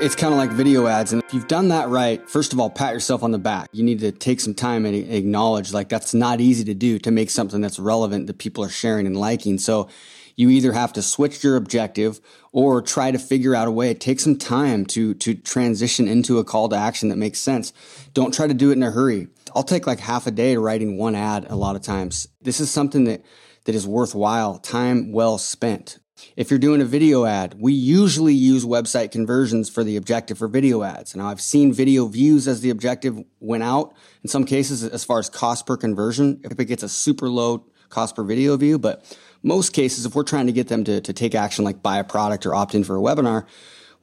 It's 0.00 0.16
kind 0.16 0.34
of 0.34 0.38
like 0.38 0.50
video 0.50 0.88
ads. 0.88 1.12
And 1.12 1.22
if 1.22 1.32
you've 1.32 1.46
done 1.46 1.68
that 1.68 1.88
right, 1.88 2.28
first 2.28 2.52
of 2.52 2.58
all, 2.58 2.68
pat 2.68 2.92
yourself 2.92 3.22
on 3.22 3.30
the 3.30 3.38
back. 3.38 3.68
You 3.70 3.84
need 3.84 4.00
to 4.00 4.10
take 4.10 4.40
some 4.40 4.52
time 4.52 4.86
and 4.86 4.94
acknowledge 4.94 5.72
like 5.72 5.88
that's 5.88 6.12
not 6.12 6.40
easy 6.40 6.64
to 6.64 6.74
do 6.74 6.98
to 6.98 7.12
make 7.12 7.30
something 7.30 7.60
that's 7.60 7.78
relevant 7.78 8.26
that 8.26 8.38
people 8.38 8.64
are 8.64 8.68
sharing 8.68 9.06
and 9.06 9.16
liking. 9.16 9.56
So 9.56 9.88
you 10.34 10.50
either 10.50 10.72
have 10.72 10.92
to 10.94 11.02
switch 11.02 11.44
your 11.44 11.54
objective 11.54 12.20
or 12.50 12.82
try 12.82 13.12
to 13.12 13.20
figure 13.20 13.54
out 13.54 13.68
a 13.68 13.70
way. 13.70 13.94
Take 13.94 14.18
some 14.18 14.36
time 14.36 14.84
to, 14.86 15.14
to 15.14 15.34
transition 15.34 16.08
into 16.08 16.38
a 16.38 16.44
call 16.44 16.68
to 16.70 16.76
action 16.76 17.08
that 17.10 17.16
makes 17.16 17.38
sense. 17.38 17.72
Don't 18.14 18.34
try 18.34 18.48
to 18.48 18.54
do 18.54 18.70
it 18.70 18.74
in 18.74 18.82
a 18.82 18.90
hurry. 18.90 19.28
I'll 19.54 19.62
take 19.62 19.86
like 19.86 20.00
half 20.00 20.26
a 20.26 20.32
day 20.32 20.56
writing 20.56 20.98
one 20.98 21.14
ad 21.14 21.46
a 21.48 21.54
lot 21.54 21.76
of 21.76 21.82
times. 21.82 22.26
This 22.42 22.58
is 22.58 22.68
something 22.68 23.04
that, 23.04 23.24
that 23.64 23.76
is 23.76 23.86
worthwhile, 23.86 24.58
time 24.58 25.12
well 25.12 25.38
spent. 25.38 26.00
If 26.36 26.50
you're 26.50 26.58
doing 26.58 26.80
a 26.80 26.84
video 26.84 27.24
ad, 27.24 27.54
we 27.58 27.72
usually 27.72 28.34
use 28.34 28.64
website 28.64 29.10
conversions 29.10 29.68
for 29.68 29.84
the 29.84 29.96
objective 29.96 30.38
for 30.38 30.48
video 30.48 30.82
ads. 30.82 31.14
Now, 31.14 31.28
I've 31.28 31.40
seen 31.40 31.72
video 31.72 32.06
views 32.06 32.48
as 32.48 32.60
the 32.60 32.70
objective 32.70 33.22
went 33.40 33.62
out. 33.62 33.94
In 34.22 34.28
some 34.28 34.44
cases, 34.44 34.84
as 34.84 35.04
far 35.04 35.18
as 35.18 35.28
cost 35.28 35.66
per 35.66 35.76
conversion, 35.76 36.40
if 36.44 36.58
it 36.58 36.64
gets 36.64 36.82
a 36.82 36.88
super 36.88 37.28
low 37.28 37.66
cost 37.88 38.16
per 38.16 38.24
video 38.24 38.56
view, 38.56 38.78
but 38.78 39.16
most 39.42 39.72
cases, 39.72 40.06
if 40.06 40.14
we're 40.14 40.24
trying 40.24 40.46
to 40.46 40.52
get 40.52 40.68
them 40.68 40.84
to, 40.84 41.00
to 41.00 41.12
take 41.12 41.34
action 41.34 41.64
like 41.64 41.82
buy 41.82 41.98
a 41.98 42.04
product 42.04 42.46
or 42.46 42.54
opt 42.54 42.74
in 42.74 42.82
for 42.82 42.96
a 42.96 43.00
webinar, 43.00 43.46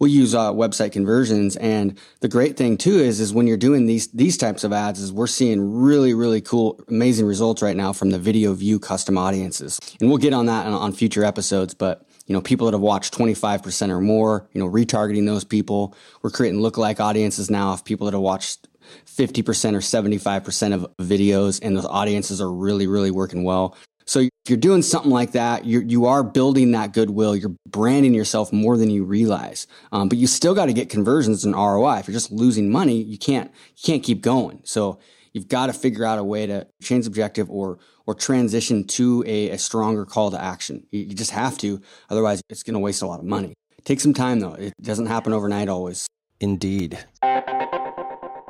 we'll 0.02 0.10
use 0.10 0.34
uh, 0.34 0.52
website 0.52 0.92
conversions. 0.92 1.56
And 1.58 1.98
the 2.22 2.28
great 2.28 2.58
thing 2.58 2.78
too 2.78 2.98
is, 2.98 3.20
is 3.20 3.34
when 3.34 3.46
you're 3.46 3.58
doing 3.58 3.86
these, 3.86 4.08
these 4.08 4.36
types 4.36 4.64
of 4.64 4.74
ads 4.74 5.00
is 5.00 5.12
we're 5.12 5.28
seeing 5.28 5.82
really, 5.82 6.14
really 6.14 6.42
cool, 6.42 6.84
amazing 6.88 7.28
results 7.28 7.62
right 7.62 7.76
now 7.76 7.94
from 7.94 8.10
the 8.10 8.18
video 8.18 8.54
view 8.54 8.80
custom 8.80 9.18
audiences. 9.18 9.80
And 10.00 10.10
we'll 10.10 10.18
get 10.18 10.34
on 10.34 10.48
that 10.48 10.66
on, 10.66 10.74
on 10.74 10.94
future 10.94 11.24
episodes, 11.24 11.76
but 11.76 12.04
you 12.32 12.38
know, 12.38 12.42
people 12.42 12.66
that 12.66 12.74
have 12.74 12.80
watched 12.80 13.14
25% 13.14 13.90
or 13.90 14.00
more, 14.00 14.48
you 14.54 14.62
know, 14.62 14.70
retargeting 14.70 15.26
those 15.26 15.44
people. 15.44 15.94
We're 16.22 16.30
creating 16.30 16.62
lookalike 16.62 17.02
audiences 17.02 17.52
now 17.52 17.74
of 17.74 17.84
people 17.84 18.06
that 18.06 18.14
have 18.14 18.22
watched 18.22 18.70
50% 19.06 19.44
or 19.74 19.80
75% 19.80 20.74
of 20.74 20.88
videos 20.96 21.60
and 21.62 21.76
those 21.76 21.86
audiences 21.86 22.40
are 22.40 22.50
really, 22.50 22.88
really 22.88 23.12
working 23.12 23.44
well. 23.44 23.76
So 24.06 24.20
if 24.22 24.30
you're 24.48 24.58
doing 24.58 24.82
something 24.82 25.12
like 25.12 25.34
that, 25.34 25.66
you're, 25.66 25.82
you 25.82 26.06
are 26.06 26.24
building 26.24 26.72
that 26.72 26.94
goodwill. 26.94 27.36
You're 27.36 27.58
branding 27.68 28.14
yourself 28.14 28.54
more 28.54 28.78
than 28.78 28.90
you 28.90 29.04
realize. 29.04 29.68
Um, 29.92 30.08
but 30.08 30.18
you 30.18 30.26
still 30.26 30.56
got 30.56 30.68
to 30.68 30.74
get 30.74 30.90
conversions 30.90 31.44
and 31.44 31.54
ROI. 31.54 31.98
If 31.98 32.08
you're 32.08 32.14
just 32.14 32.32
losing 32.32 32.72
money, 32.72 32.96
you 33.02 33.18
can't, 33.18 33.52
you 33.76 33.84
can't 33.84 34.04
keep 34.04 34.22
going. 34.22 34.62
So 34.64 35.00
you've 35.34 35.48
got 35.48 35.68
to 35.68 35.74
figure 35.74 36.06
out 36.06 36.20
a 36.20 36.24
way 36.24 36.46
to 36.46 36.68
change 36.82 37.08
objective 37.08 37.50
or 37.50 37.80
or 38.06 38.16
transition 38.16 38.84
to 38.84 39.24
a, 39.28 39.52
a 39.52 39.58
stronger 39.58 40.06
call 40.06 40.32
to 40.32 40.42
action. 40.42 40.86
You, 40.92 41.02
you 41.02 41.14
just 41.14 41.32
have 41.32 41.58
to, 41.60 41.82
otherwise 42.10 42.42
it's 42.50 42.64
going 42.64 42.74
to 42.74 42.80
waste 42.80 43.02
a 43.02 43.08
lot 43.08 43.20
of 43.20 43.26
money. 43.26 43.54
Take 43.84 44.00
some 44.00 44.14
time 44.14 44.40
though. 44.40 44.54
It 44.54 44.74
doesn't 44.82 45.06
happen 45.06 45.34
overnight 45.34 45.70
always. 45.70 46.08
Indeed. 46.40 46.98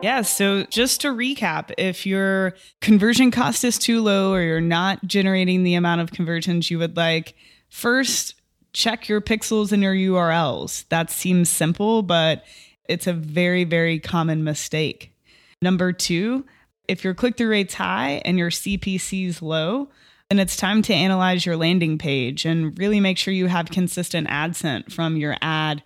Yeah, 0.02 0.24
so 0.24 0.64
just 0.64 1.02
to 1.02 1.10
recap, 1.10 1.72
if 1.78 2.08
your 2.08 2.56
conversion 2.80 3.30
cost 3.30 3.64
is 3.64 3.78
too 3.78 4.02
low 4.02 4.34
or 4.34 4.42
you're 4.42 4.60
not 4.60 5.06
generating 5.06 5.64
the 5.64 5.76
amount 5.76 6.02
of 6.02 6.12
conversions 6.12 6.72
you 6.72 6.80
would 6.80 6.98
like, 6.98 7.36
first 7.70 8.34
check 8.74 9.08
your 9.08 9.22
pixels 9.22 9.72
and 9.72 9.84
your 9.84 9.94
URLs. 9.94 10.88
That 10.90 11.12
seems 11.12 11.50
simple, 11.50 12.02
but 12.02 12.44
it's 12.90 13.06
a 13.06 13.14
very, 13.14 13.64
very 13.64 14.00
common 14.00 14.44
mistake. 14.44 15.14
Number 15.62 15.94
two, 15.94 16.46
if 16.92 17.06
your 17.06 17.14
click 17.14 17.38
through 17.38 17.48
rate's 17.48 17.74
high 17.74 18.22
and 18.26 18.38
your 18.38 18.50
CPC's 18.50 19.42
low, 19.42 19.88
then 20.30 20.40
it's 20.40 20.58
time 20.58 20.82
to 20.82 20.94
analyze 20.94 21.46
your 21.46 21.56
landing 21.56 21.98
page 21.98 22.44
and 22.44 22.78
really 22.78 23.00
make 23.00 23.18
sure 23.18 23.34
you 23.34 23.48
have 23.48 23.70
consistent 23.70 24.28
ad 24.30 24.58
scent 24.58 24.92
from 24.92 25.16
your 25.16 25.38
ad 25.42 25.82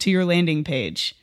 to 0.00 0.10
your 0.10 0.26
landing 0.26 0.62
page. 0.62 1.14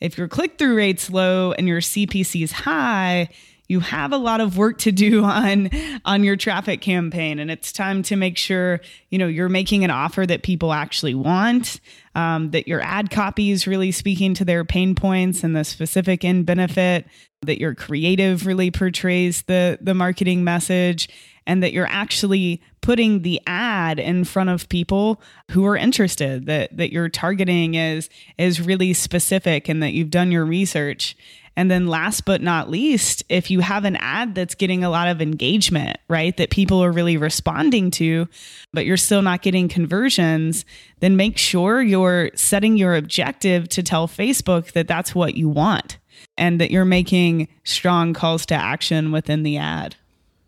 If 0.00 0.16
your 0.16 0.28
click 0.28 0.56
through 0.56 0.76
rate's 0.76 1.10
low 1.10 1.52
and 1.52 1.68
your 1.68 1.82
CPC 1.82 2.42
is 2.42 2.52
high, 2.52 3.28
you 3.68 3.80
have 3.80 4.12
a 4.12 4.16
lot 4.16 4.40
of 4.40 4.56
work 4.56 4.78
to 4.78 4.92
do 4.92 5.24
on 5.26 5.68
on 6.06 6.24
your 6.24 6.36
traffic 6.36 6.80
campaign 6.80 7.38
and 7.38 7.50
it's 7.50 7.72
time 7.72 8.02
to 8.04 8.16
make 8.16 8.38
sure 8.38 8.80
you 9.10 9.18
know 9.18 9.26
you're 9.26 9.48
making 9.50 9.84
an 9.84 9.90
offer 9.90 10.24
that 10.24 10.42
people 10.42 10.72
actually 10.72 11.14
want 11.14 11.80
um, 12.16 12.50
that 12.52 12.66
your 12.66 12.80
ad 12.80 13.10
copy 13.10 13.50
is 13.50 13.66
really 13.66 13.92
speaking 13.92 14.32
to 14.34 14.44
their 14.44 14.64
pain 14.64 14.94
points 14.94 15.44
and 15.44 15.54
the 15.54 15.64
specific 15.64 16.24
end 16.24 16.46
benefit, 16.46 17.06
that 17.42 17.60
your 17.60 17.74
creative 17.74 18.46
really 18.46 18.70
portrays 18.70 19.42
the, 19.42 19.78
the 19.82 19.92
marketing 19.92 20.42
message, 20.42 21.10
and 21.46 21.62
that 21.62 21.74
you're 21.74 21.86
actually 21.86 22.62
putting 22.80 23.20
the 23.20 23.38
ad 23.46 24.00
in 24.00 24.24
front 24.24 24.48
of 24.48 24.66
people 24.70 25.20
who 25.50 25.66
are 25.66 25.76
interested, 25.76 26.46
that, 26.46 26.74
that 26.74 26.90
your 26.90 27.10
targeting 27.10 27.74
is, 27.74 28.08
is 28.38 28.62
really 28.62 28.94
specific 28.94 29.68
and 29.68 29.82
that 29.82 29.92
you've 29.92 30.10
done 30.10 30.32
your 30.32 30.46
research. 30.46 31.16
And 31.56 31.70
then 31.70 31.86
last 31.86 32.26
but 32.26 32.42
not 32.42 32.70
least, 32.70 33.24
if 33.28 33.50
you 33.50 33.60
have 33.60 33.84
an 33.84 33.96
ad 33.96 34.34
that's 34.34 34.54
getting 34.54 34.84
a 34.84 34.90
lot 34.90 35.08
of 35.08 35.22
engagement, 35.22 35.96
right, 36.06 36.36
that 36.36 36.50
people 36.50 36.84
are 36.84 36.92
really 36.92 37.16
responding 37.16 37.90
to, 37.92 38.28
but 38.74 38.84
you're 38.84 38.98
still 38.98 39.22
not 39.22 39.40
getting 39.40 39.68
conversions, 39.68 40.66
then 41.00 41.16
make 41.16 41.38
sure 41.38 41.80
you're 41.80 42.30
setting 42.34 42.76
your 42.76 42.94
objective 42.94 43.68
to 43.70 43.82
tell 43.82 44.06
Facebook 44.06 44.72
that 44.72 44.86
that's 44.86 45.14
what 45.14 45.34
you 45.34 45.48
want 45.48 45.96
and 46.36 46.60
that 46.60 46.70
you're 46.70 46.84
making 46.84 47.48
strong 47.64 48.12
calls 48.12 48.44
to 48.46 48.54
action 48.54 49.10
within 49.10 49.42
the 49.42 49.56
ad. 49.56 49.96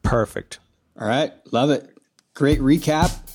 Perfect. 0.03 0.59
All 1.01 1.09
right. 1.09 1.33
Love 1.53 1.71
it. 1.71 1.97
Great 2.35 2.61
recap. 2.61 3.28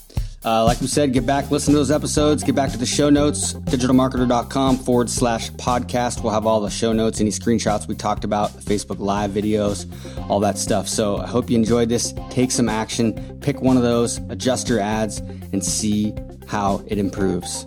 Uh, 0.45 0.65
like 0.65 0.81
we 0.81 0.87
said, 0.87 1.13
get 1.13 1.25
back, 1.25 1.49
listen 1.51 1.73
to 1.73 1.77
those 1.77 1.91
episodes, 1.91 2.43
get 2.43 2.53
back 2.53 2.69
to 2.71 2.77
the 2.77 2.85
show 2.85 3.09
notes, 3.09 3.53
digitalmarketer.com 3.53 4.77
forward 4.77 5.09
slash 5.09 5.49
podcast. 5.51 6.21
We'll 6.21 6.33
have 6.33 6.45
all 6.45 6.59
the 6.59 6.69
show 6.69 6.91
notes, 6.91 7.21
any 7.21 7.29
screenshots 7.29 7.87
we 7.87 7.95
talked 7.95 8.25
about, 8.25 8.51
Facebook 8.51 8.99
Live 8.99 9.31
videos, 9.31 9.87
all 10.29 10.41
that 10.41 10.57
stuff. 10.57 10.89
So 10.89 11.17
I 11.17 11.27
hope 11.27 11.49
you 11.49 11.55
enjoyed 11.55 11.87
this. 11.87 12.13
Take 12.29 12.51
some 12.51 12.67
action, 12.67 13.39
pick 13.41 13.61
one 13.61 13.77
of 13.77 13.83
those, 13.83 14.17
adjust 14.29 14.67
your 14.67 14.81
ads, 14.81 15.19
and 15.19 15.63
see 15.63 16.13
how 16.47 16.83
it 16.87 16.97
improves. 16.97 17.65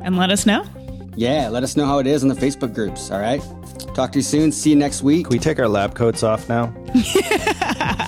And 0.00 0.16
let 0.16 0.30
us 0.30 0.46
know. 0.46 0.64
Yeah, 1.16 1.48
let 1.48 1.62
us 1.62 1.76
know 1.76 1.86
how 1.86 1.98
it 1.98 2.06
is 2.06 2.22
in 2.22 2.28
the 2.28 2.34
Facebook 2.34 2.74
groups. 2.74 3.10
All 3.10 3.20
right. 3.20 3.42
Talk 3.94 4.12
to 4.12 4.18
you 4.18 4.22
soon. 4.22 4.52
See 4.52 4.70
you 4.70 4.76
next 4.76 5.02
week. 5.02 5.26
Can 5.26 5.32
we 5.32 5.38
take 5.38 5.58
our 5.58 5.68
lab 5.68 5.94
coats 5.94 6.22
off 6.22 6.48
now? 6.48 6.74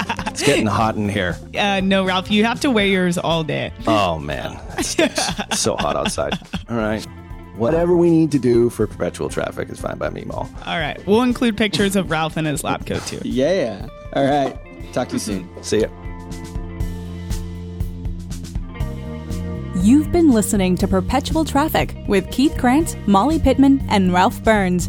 it's 0.47 0.55
getting 0.55 0.67
hot 0.67 0.97
in 0.97 1.09
here. 1.09 1.37
Uh, 1.57 1.81
no, 1.81 2.05
Ralph, 2.05 2.31
you 2.31 2.45
have 2.45 2.61
to 2.61 2.71
wear 2.71 2.87
yours 2.87 3.19
all 3.19 3.43
day. 3.45 3.73
Oh, 3.87 4.19
man. 4.19 4.59
It's 4.79 4.97
so 5.61 5.77
hot 5.77 5.97
outside. 5.97 6.39
All 6.69 6.77
right. 6.77 7.05
Whatever 7.57 7.97
we 7.97 8.11
need 8.11 8.31
to 8.33 8.39
do 8.39 8.69
for 8.71 8.87
perpetual 8.87 9.29
traffic 9.29 9.71
is 9.71 9.81
fine 9.81 9.97
by 9.97 10.11
me, 10.11 10.25
Mal. 10.27 10.49
All 10.67 10.79
right. 10.79 11.05
We'll 11.07 11.23
include 11.23 11.57
pictures 11.57 11.97
of 11.97 12.11
Ralph 12.11 12.37
in 12.37 12.45
his 12.45 12.63
lab 12.63 12.87
coat, 12.87 13.03
too. 13.07 13.21
Yeah. 13.25 13.89
All 14.13 14.25
right. 14.25 14.59
Talk 14.93 15.09
to 15.09 15.15
you 15.15 15.19
soon. 15.19 15.63
See 15.63 15.81
ya. 15.81 15.89
You've 19.83 20.11
been 20.11 20.31
listening 20.31 20.77
to 20.79 20.89
Perpetual 20.89 21.45
Traffic 21.45 21.95
with 22.09 22.31
Keith 22.31 22.57
Krance, 22.57 22.97
Molly 23.07 23.39
Pittman, 23.39 23.85
and 23.89 24.13
Ralph 24.13 24.43
Burns. 24.43 24.89